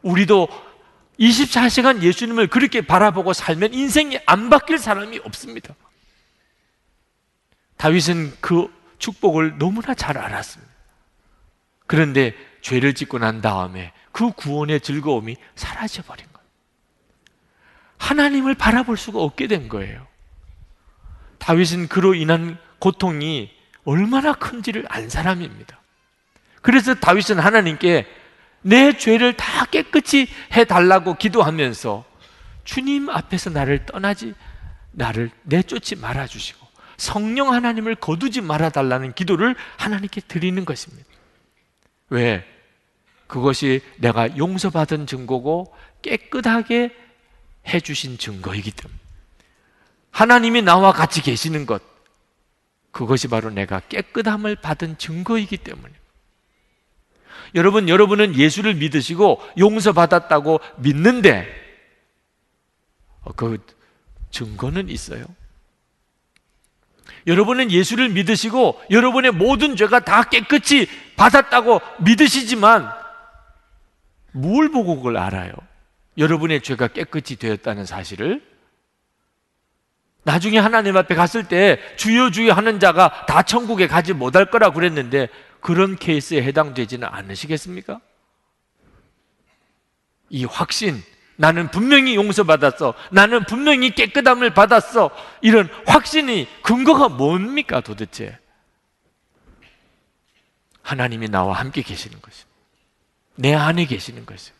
[0.03, 0.49] 우리도
[1.19, 5.75] 24시간 예수님을 그렇게 바라보고 살면 인생이 안 바뀔 사람이 없습니다.
[7.77, 10.73] 다윗은 그 축복을 너무나 잘 알았습니다.
[11.87, 16.30] 그런데 죄를 짓고 난 다음에 그 구원의 즐거움이 사라져 거예요.
[18.01, 20.07] 하나님을 바라볼 수가 없게 된 거예요.
[21.39, 23.51] 다윗은 그로 인한 고통이
[23.85, 25.81] 얼마나 큰지를 안 사람입니다.
[26.63, 28.07] 그래서 다윗은 하나님께
[28.63, 32.05] 내 죄를 다 깨끗이 해달라고 기도하면서
[32.65, 34.35] 주님 앞에서 나를 떠나지,
[34.93, 41.09] 나를 내쫓지 말아주시고 성령 하나님을 거두지 말아달라는 기도를 하나님께 드리는 것입니다.
[42.11, 42.45] 왜?
[43.27, 46.95] 그것이 내가 용서받은 증거고 깨끗하게
[47.66, 48.99] 해주신 증거이기 때문에.
[50.11, 51.83] 하나님이 나와 같이 계시는 것,
[52.90, 55.92] 그것이 바로 내가 깨끗함을 받은 증거이기 때문에.
[57.55, 61.49] 여러분, 여러분은 예수를 믿으시고 용서받았다고 믿는데,
[63.23, 63.59] 어, 그
[64.31, 65.25] 증거는 있어요.
[67.27, 72.90] 여러분은 예수를 믿으시고 여러분의 모든 죄가 다 깨끗이 받았다고 믿으시지만,
[74.33, 75.53] 뭘 보고 그걸 알아요?
[76.18, 78.42] 여러분의 죄가 깨끗이 되었다는 사실을
[80.23, 85.29] 나중에 하나님 앞에 갔을 때 주여 주여 하는 자가 다 천국에 가지 못할 거라 그랬는데
[85.61, 88.01] 그런 케이스에 해당되지는 않으시겠습니까?
[90.31, 91.03] 이 확신,
[91.37, 92.94] 나는 분명히 용서받았어.
[93.11, 95.11] 나는 분명히 깨끗함을 받았어.
[95.40, 98.38] 이런 확신이 근거가 뭡니까 도대체?
[100.83, 102.51] 하나님이 나와 함께 계시는 것입니다.
[103.37, 104.60] 내 안에 계시는 것이에요.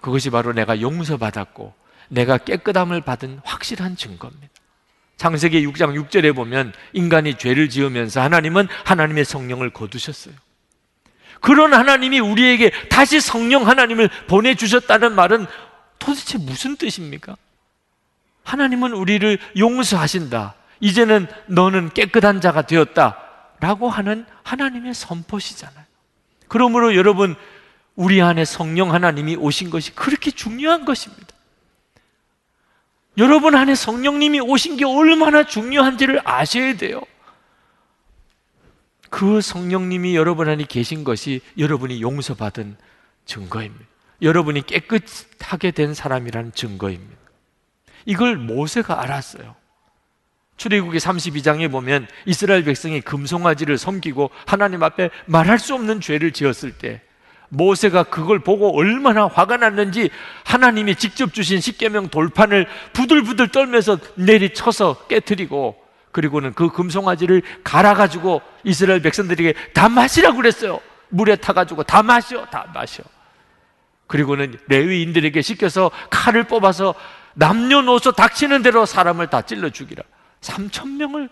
[0.00, 1.74] 그것이 바로 내가 용서받았고
[2.08, 4.48] 내가 깨끗함을 받은 확실한 증거입니다.
[5.16, 10.34] 창세기 6장 6절에 보면 인간이 죄를 지으면서 하나님은 하나님의 성령을 거두셨어요.
[11.40, 15.46] 그런 하나님이 우리에게 다시 성령 하나님을 보내주셨다는 말은
[15.98, 17.36] 도대체 무슨 뜻입니까?
[18.44, 20.54] 하나님은 우리를 용서하신다.
[20.80, 23.18] 이제는 너는 깨끗한 자가 되었다.
[23.60, 25.84] 라고 하는 하나님의 선포시잖아요.
[26.48, 27.36] 그러므로 여러분,
[28.00, 31.26] 우리 안에 성령 하나님이 오신 것이 그렇게 중요한 것입니다.
[33.18, 37.02] 여러분 안에 성령님이 오신 게 얼마나 중요한지를 아셔야 돼요.
[39.10, 42.78] 그 성령님이 여러분 안에 계신 것이 여러분이 용서받은
[43.26, 43.84] 증거입니다.
[44.22, 47.20] 여러분이 깨끗하게 된 사람이라는 증거입니다.
[48.06, 49.56] 이걸 모세가 알았어요.
[50.56, 57.02] 출애굽기 32장에 보면 이스라엘 백성이 금송아지를 섬기고 하나님 앞에 말할 수 없는 죄를 지었을 때
[57.50, 60.10] 모세가 그걸 보고 얼마나 화가 났는지
[60.44, 65.76] 하나님이 직접 주신 십계명 돌판을 부들부들 떨면서 내리쳐서 깨뜨리고
[66.12, 70.80] 그리고는 그 금송아지를 갈아가지고 이스라엘 백성들에게 다 마시라고 그랬어요.
[71.08, 73.02] 물에 타가지고 다 마셔, 다 마셔.
[74.06, 76.94] 그리고는 레위인들에게 시켜서 칼을 뽑아서
[77.34, 80.02] 남녀노소 닥치는 대로 사람을 다 찔러 죽이라.
[80.40, 81.28] 3천 명을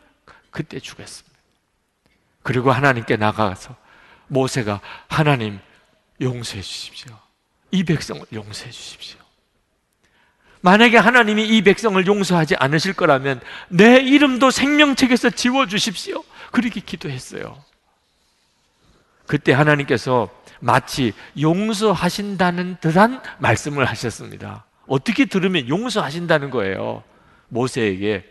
[0.51, 1.37] 그때 죽였습니다.
[2.43, 3.75] 그리고 하나님께 나가서
[4.29, 5.59] 모세가 하나님
[6.21, 7.17] 용서해 주십시오.
[7.71, 9.19] 이 백성을 용서해 주십시오.
[10.61, 16.25] 만약에 하나님이 이 백성을 용서하지 않으실 거라면 내 이름도 생명책에서 지워 주십시오.
[16.51, 17.63] 그렇게 기도했어요.
[19.27, 20.29] 그때 하나님께서
[20.61, 24.65] 마치 용서하신다는 듯한 말씀을 하셨습니다.
[24.87, 27.05] 어떻게 들으면 용서하신다는 거예요.
[27.49, 28.29] 모세에게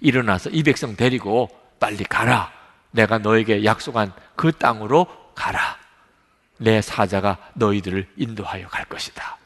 [0.00, 1.48] 일어나서 이 백성 데리고
[1.80, 2.52] 빨리 가라.
[2.90, 5.81] 내가 너에게 약속한 그 땅으로 가라.
[6.62, 9.38] 내 사자가 너희들을 인도하여 갈 것이다.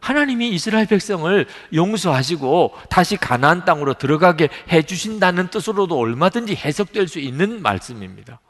[0.00, 7.62] 하나님이 이스라엘 백성을 용서하시고 다시 가나안 땅으로 들어가게 해 주신다는 뜻으로도 얼마든지 해석될 수 있는
[7.62, 8.40] 말씀입니다.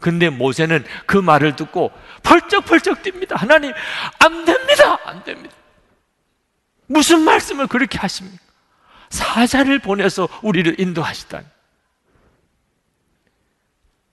[0.00, 1.92] 근데 모세는 그 말을 듣고
[2.22, 3.36] 펄쩍펄쩍 뜁니다.
[3.36, 3.72] 하나님,
[4.18, 4.98] 안 됩니다.
[5.04, 5.54] 안 됩니다.
[6.86, 8.42] 무슨 말씀을 그렇게 하십니까?
[9.10, 11.46] 사자를 보내서 우리를 인도하시다니.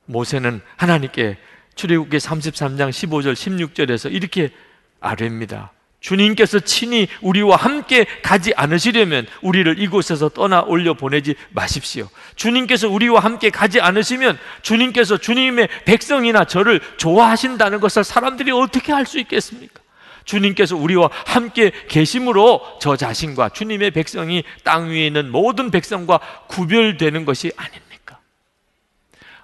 [0.05, 1.37] 모세는 하나님께
[1.77, 4.51] 출애굽기 33장 15절 16절에서 이렇게
[4.99, 5.71] 아뢰입니다.
[5.99, 12.07] 주님께서 친히 우리와 함께 가지 않으시려면 우리를 이곳에서 떠나 올려 보내지 마십시오.
[12.35, 19.81] 주님께서 우리와 함께 가지 않으시면 주님께서 주님의 백성이나 저를 좋아하신다는 것을 사람들이 어떻게 할수 있겠습니까?
[20.23, 27.51] 주님께서 우리와 함께 계심으로 저 자신과 주님의 백성이 땅 위에 있는 모든 백성과 구별되는 것이
[27.55, 28.19] 아닙니까?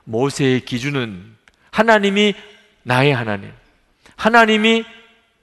[0.04, 1.33] 모세의 기준은
[1.74, 2.36] 하나님이
[2.84, 3.52] 나의 하나님,
[4.16, 4.86] 하나님이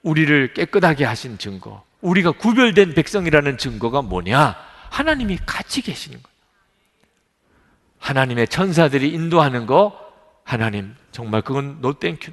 [0.01, 4.55] 우리를 깨끗하게 하신 증거, 우리가 구별된 백성이라는 증거가 뭐냐?
[4.89, 6.35] 하나님이 같이 계시는 거예요.
[7.99, 9.93] 하나님의 천사들이 인도하는 거,
[10.45, 12.31] 하나님, 정말 그건 no thank you.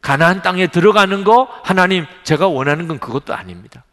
[0.00, 3.84] 가나안 땅에 들어가는 거, 하나님, 제가 원하는 건 그것도 아닙니다.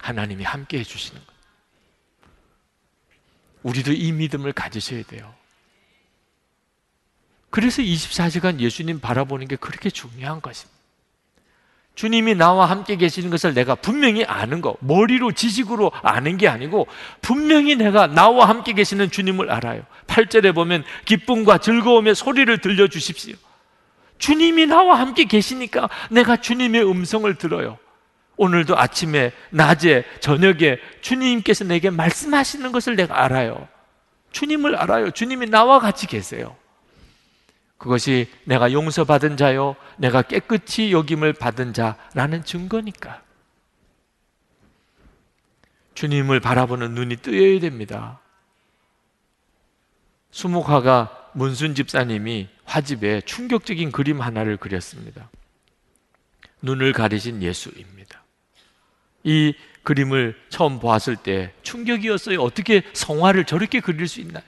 [0.00, 1.40] 하나님이 함께 해주시는 거예요.
[3.62, 5.32] 우리도 이 믿음을 가지셔야 돼요.
[7.54, 10.76] 그래서 24시간 예수님 바라보는 게 그렇게 중요한 것입니다.
[11.94, 16.88] 주님이 나와 함께 계시는 것을 내가 분명히 아는 거, 머리로 지식으로 아는 게 아니고
[17.20, 19.84] 분명히 내가 나와 함께 계시는 주님을 알아요.
[20.08, 23.36] 8절에 보면 기쁨과 즐거움의 소리를 들려 주십시오.
[24.18, 27.78] 주님이 나와 함께 계시니까 내가 주님의 음성을 들어요.
[28.36, 33.68] 오늘도 아침에, 낮에, 저녁에 주님께서 내게 말씀하시는 것을 내가 알아요.
[34.32, 35.12] 주님을 알아요.
[35.12, 36.56] 주님이 나와 같이 계세요.
[37.84, 43.22] 그것이 내가 용서받은 자요, 내가 깨끗이 여김을 받은 자라는 증거니까.
[45.92, 48.20] 주님을 바라보는 눈이 뜨여야 됩니다.
[50.30, 55.28] 수목화가 문순 집사님이 화집에 충격적인 그림 하나를 그렸습니다.
[56.62, 58.24] 눈을 가리신 예수입니다.
[59.24, 62.40] 이 그림을 처음 보았을 때 충격이었어요.
[62.40, 64.42] 어떻게 성화를 저렇게 그릴 수 있나요?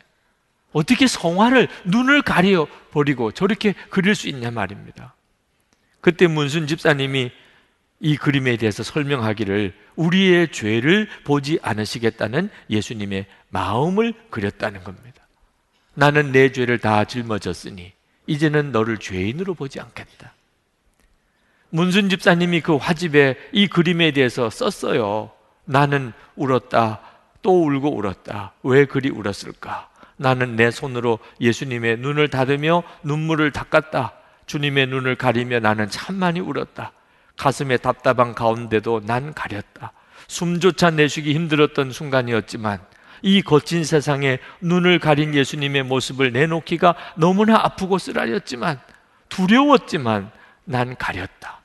[0.73, 5.15] 어떻게 성화를 눈을 가려 버리고 저렇게 그릴 수 있냐 말입니다.
[6.01, 7.31] 그때 문순 집사님이
[8.01, 15.27] 이 그림에 대해서 설명하기를 우리의 죄를 보지 않으시겠다는 예수님의 마음을 그렸다는 겁니다.
[15.95, 17.93] 나는 내 죄를 다 짊어졌으니
[18.27, 20.35] 이제는 너를 죄인으로 보지 않겠다.
[21.71, 25.31] 문순 집사님이 그 화집에 이 그림에 대해서 썼어요.
[25.65, 27.01] 나는 울었다.
[27.43, 28.53] 또 울고 울었다.
[28.63, 29.89] 왜 그리 울었을까?
[30.17, 34.13] 나는 내 손으로 예수님의 눈을 닫으며 눈물을 닦았다.
[34.47, 36.93] 주님의 눈을 가리며 나는 참 많이 울었다.
[37.37, 39.93] 가슴에 답답한 가운데도 난 가렸다.
[40.29, 42.81] 숨조차 내쉬기 힘들었던 순간이었지만
[43.23, 48.81] 이 거친 세상에 눈을 가린 예수님의 모습을 내놓기가 너무나 아프고 쓰라렸지만
[49.29, 50.31] 두려웠지만
[50.65, 51.61] 난 가렸다.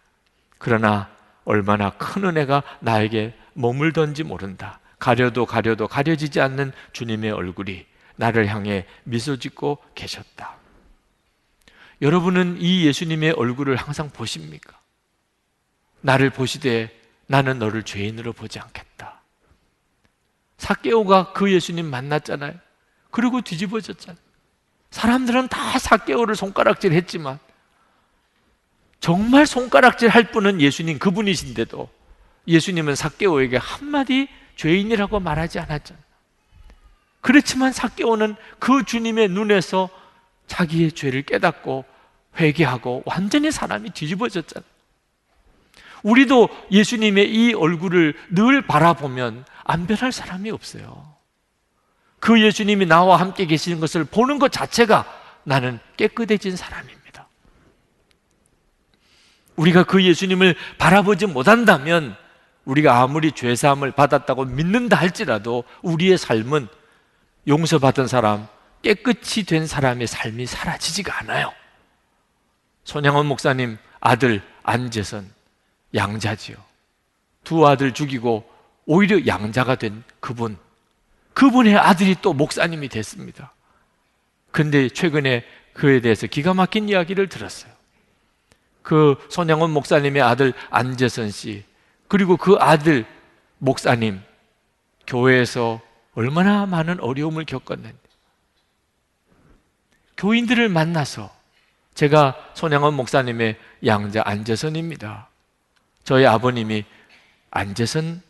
[0.57, 1.09] 그러나
[1.45, 4.79] 얼마나 큰 은혜가 나에게 머물던지 모른다.
[4.99, 7.85] 가려도 가려도 가려지지 않는 주님의 얼굴이
[8.21, 10.55] 나를 향해 미소 짓고 계셨다.
[12.03, 14.79] 여러분은 이 예수님의 얼굴을 항상 보십니까?
[16.01, 16.95] 나를 보시되
[17.25, 19.21] 나는 너를 죄인으로 보지 않겠다.
[20.59, 22.53] 사케오가 그 예수님 만났잖아요.
[23.09, 24.21] 그리고 뒤집어졌잖아요.
[24.91, 27.39] 사람들은 다 사케오를 손가락질 했지만
[28.99, 31.89] 정말 손가락질 할 분은 예수님 그분이신데도
[32.47, 36.10] 예수님은 사케오에게 한마디 죄인이라고 말하지 않았잖아요.
[37.21, 39.89] 그렇지만 사개오는 그 주님의 눈에서
[40.47, 41.85] 자기의 죄를 깨닫고
[42.39, 44.69] 회개하고 완전히 사람이 뒤집어졌잖아요.
[46.03, 51.15] 우리도 예수님의 이 얼굴을 늘 바라보면 안 변할 사람이 없어요.
[52.19, 55.05] 그 예수님이 나와 함께 계시는 것을 보는 것 자체가
[55.43, 57.27] 나는 깨끗해진 사람입니다.
[59.55, 62.15] 우리가 그 예수님을 바라보지 못한다면
[62.65, 66.67] 우리가 아무리 죄사함을 받았다고 믿는다 할지라도 우리의 삶은
[67.47, 68.47] 용서받은 사람,
[68.81, 71.53] 깨끗이 된 사람의 삶이 사라지지가 않아요.
[72.83, 75.29] 손양원 목사님 아들 안재선
[75.93, 76.57] 양자지요.
[77.43, 78.49] 두 아들 죽이고
[78.85, 80.57] 오히려 양자가 된 그분.
[81.33, 83.53] 그분의 아들이 또 목사님이 됐습니다.
[84.51, 87.71] 근데 최근에 그에 대해서 기가 막힌 이야기를 들었어요.
[88.81, 91.63] 그 손양원 목사님의 아들 안재선 씨,
[92.07, 93.05] 그리고 그 아들
[93.59, 94.21] 목사님,
[95.07, 95.79] 교회에서
[96.13, 97.97] 얼마나 많은 어려움을 겪었는데.
[100.17, 101.33] 교인들을 만나서
[101.93, 105.29] 제가 손양원 목사님의 양자 안재선입니다.
[106.03, 106.85] 저희 아버님이
[107.49, 108.21] 안재선입니다.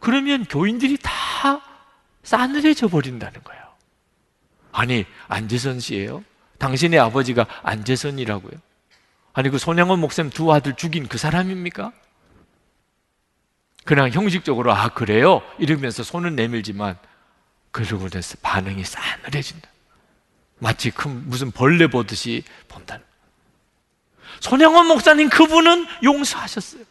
[0.00, 1.62] 그러면 교인들이 다
[2.22, 3.62] 싸늘해져 버린다는 거예요.
[4.72, 6.24] 아니, 안재선 씨예요?
[6.58, 8.52] 당신의 아버지가 안재선이라고요?
[9.32, 11.92] 아니, 그 손양원 목사님 두 아들 죽인 그 사람입니까?
[13.84, 16.98] 그냥 형식적으로 아 그래요 이러면서 손은 내밀지만
[17.70, 19.68] 그러고 나서 반응이 싸늘해진다.
[20.58, 23.04] 마치 큰 무슨 벌레 보듯이 본다는.
[24.40, 26.84] 손양원 목사님 그분은 용서하셨어요.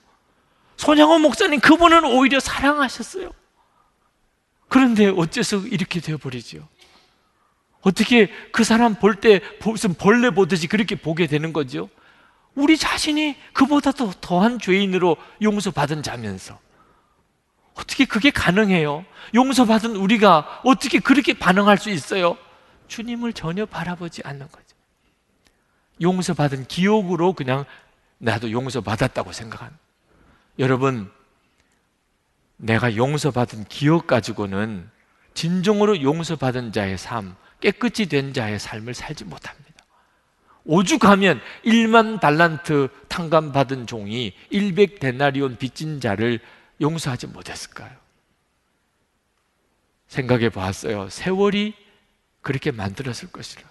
[0.78, 3.32] 손양원 목사님 그분은 오히려 사랑하셨어요.
[4.68, 6.68] 그런데 어째서 이렇게 되어버리죠?
[7.82, 11.90] 어떻게 그 사람 볼 때 무슨 벌레 보듯이 그렇게 보게 되는 거죠?
[12.56, 16.60] 우리 자신이 그보다 더 더한 죄인으로 용서받은 자면서
[17.76, 19.06] 어떻게 그게 가능해요?
[19.34, 22.38] 용서받은 우리가 어떻게 그렇게 반응할 수 있어요?
[22.88, 24.76] 주님을 전혀 바라보지 않는 거죠.
[26.02, 27.66] 용서받은 기억으로 그냥
[28.18, 29.72] 나도 용서받았다고 생각한.
[30.60, 31.12] 여러분,
[32.58, 34.90] 내가 용서받은 기억 가지고는
[35.34, 39.64] 진정으로 용서받은 자의 삶, 깨끗이 된 자의 삶을 살지 못합니다.
[40.66, 46.40] 오죽하면 1만 달란트 탕감 받은 종이 100 데나리온 빚진 자를
[46.84, 47.92] 용서하지 못했을까요?
[50.08, 51.10] 생각해 봤어요.
[51.10, 51.74] 세월이
[52.42, 53.64] 그렇게 만들었을 것이라.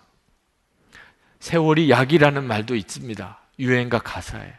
[1.38, 3.38] 세월이 약이라는 말도 있습니다.
[3.58, 4.52] 유행가 가사에.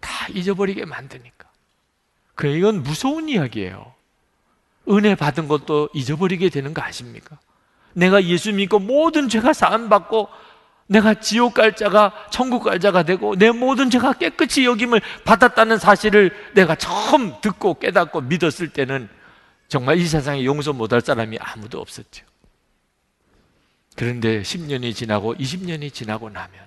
[0.00, 1.48] 다 잊어버리게 만드니까.
[2.34, 3.94] 그래, 이건 무서운 이야기예요.
[4.90, 7.38] 은혜 받은 것도 잊어버리게 되는 거 아십니까?
[7.94, 10.28] 내가 예수 믿고 모든 죄가 사함받고
[10.88, 16.34] 내가 지옥 갈 자가 천국 갈 자가 되고 내 모든 죄가 깨끗이 여김을 받았다는 사실을
[16.54, 19.08] 내가 처음 듣고 깨닫고 믿었을 때는
[19.68, 22.24] 정말 이 세상에 용서 못할 사람이 아무도 없었죠.
[23.96, 26.66] 그런데 10년이 지나고 20년이 지나고 나면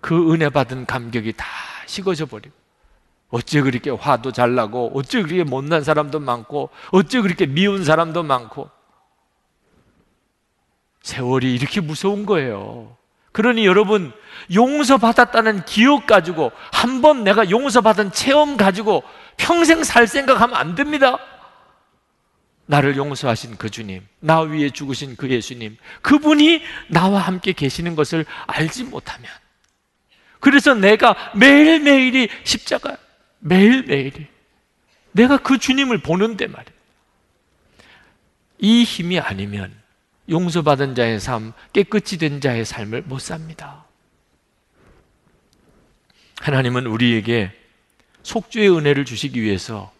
[0.00, 1.44] 그 은혜 받은 감격이 다
[1.86, 2.54] 식어져 버리고
[3.30, 8.70] 어째 그렇게 화도 잘 나고 어째 그렇게 못난 사람도 많고 어째 그렇게 미운 사람도 많고
[11.08, 12.94] 세월이 이렇게 무서운 거예요.
[13.32, 14.12] 그러니 여러분
[14.52, 19.02] 용서받았다는 기억 가지고 한 번 내가 용서받은 체험 가지고
[19.36, 21.18] 평생 살 생각하면 안 됩니다.
[22.66, 28.84] 나를 용서하신 그 주님, 나 위에 죽으신 그 예수님, 그분이 나와 함께 계시는 것을 알지
[28.84, 29.30] 못하면
[30.40, 32.98] 그래서 내가 매일매일이 십자가
[33.38, 34.26] 매일매일이
[35.12, 36.78] 내가 그 주님을 보는데 말이에요.
[38.58, 39.72] 이 힘이 아니면
[40.28, 43.84] 용서받은 자의 삶, 깨끗이 된 자의 삶을 못 삽니다.
[46.40, 47.52] 하나님은 우리에게
[48.22, 49.92] 속죄의 은혜를 주시기 위해서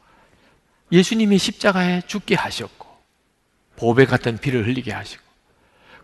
[0.92, 2.86] 예수님이 십자가에 죽게 하셨고,
[3.76, 5.22] 보배 같은 피를 흘리게 하시고,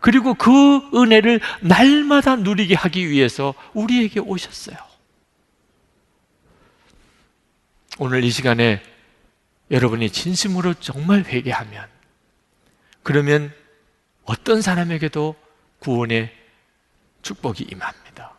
[0.01, 0.51] 그리고 그
[0.95, 4.77] 은혜를 날마다 누리게 하기 위해서 우리에게 오셨어요.
[7.99, 8.83] 오늘 이 시간에
[9.71, 11.89] 여러분이 진심으로 정말 회개하면,
[13.03, 13.55] 그러면
[14.25, 15.37] 어떤 사람에게도
[15.79, 16.33] 구원의
[17.23, 18.33] 축복이 임합니다.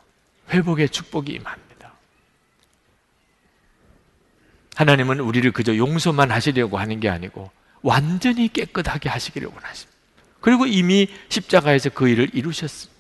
[0.50, 1.94] 회복의 축복이 임합니다.
[4.76, 9.96] 하나님은 우리를 그저 용서만 하시려고 하는 게 아니고 완전히 깨끗하게 하시기를 원하십니다.
[10.42, 12.96] 그리고 이미 십자가에서 그 일을 이루셨습니다.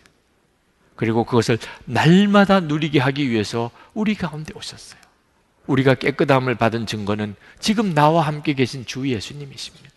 [0.96, 5.00] 그리고 그것을 날마다 누리게 하기 위해서 우리 가운데 오셨어요.
[5.68, 9.96] 우리가 깨끗함을 받은 증거는 지금 나와 함께 계신 주 예수님이십니다.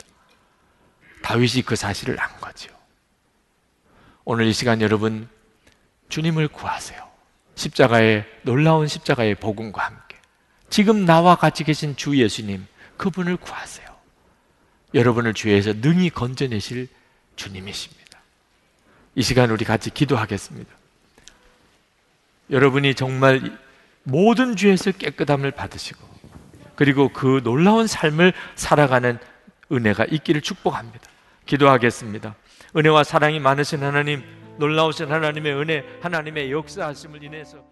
[1.22, 2.77] 다윗이 그 사실을 안 거죠.
[4.30, 5.26] 오늘 이 시간 여러분
[6.10, 7.02] 주님을 구하세요.
[7.54, 10.18] 십자가의 놀라운 십자가의 복음과 함께
[10.68, 12.66] 지금 나와 같이 계신 주 예수님
[12.98, 13.88] 그분을 구하세요.
[14.92, 16.88] 여러분을 죄에서 능히 건져내실
[17.36, 18.18] 주님이십니다.
[19.14, 20.70] 이 시간 우리 같이 기도하겠습니다.
[22.50, 23.58] 여러분이 정말
[24.02, 26.06] 모든 죄에서 깨끗함을 받으시고
[26.76, 29.18] 그리고 그 놀라운 삶을 살아가는
[29.72, 31.08] 은혜가 있기를 축복합니다.
[31.46, 32.34] 기도하겠습니다.
[32.76, 34.22] 은혜와 사랑이 많으신 하나님,
[34.58, 37.68] 놀라우신 하나님의 은혜, 하나님의 역사하심을 인해서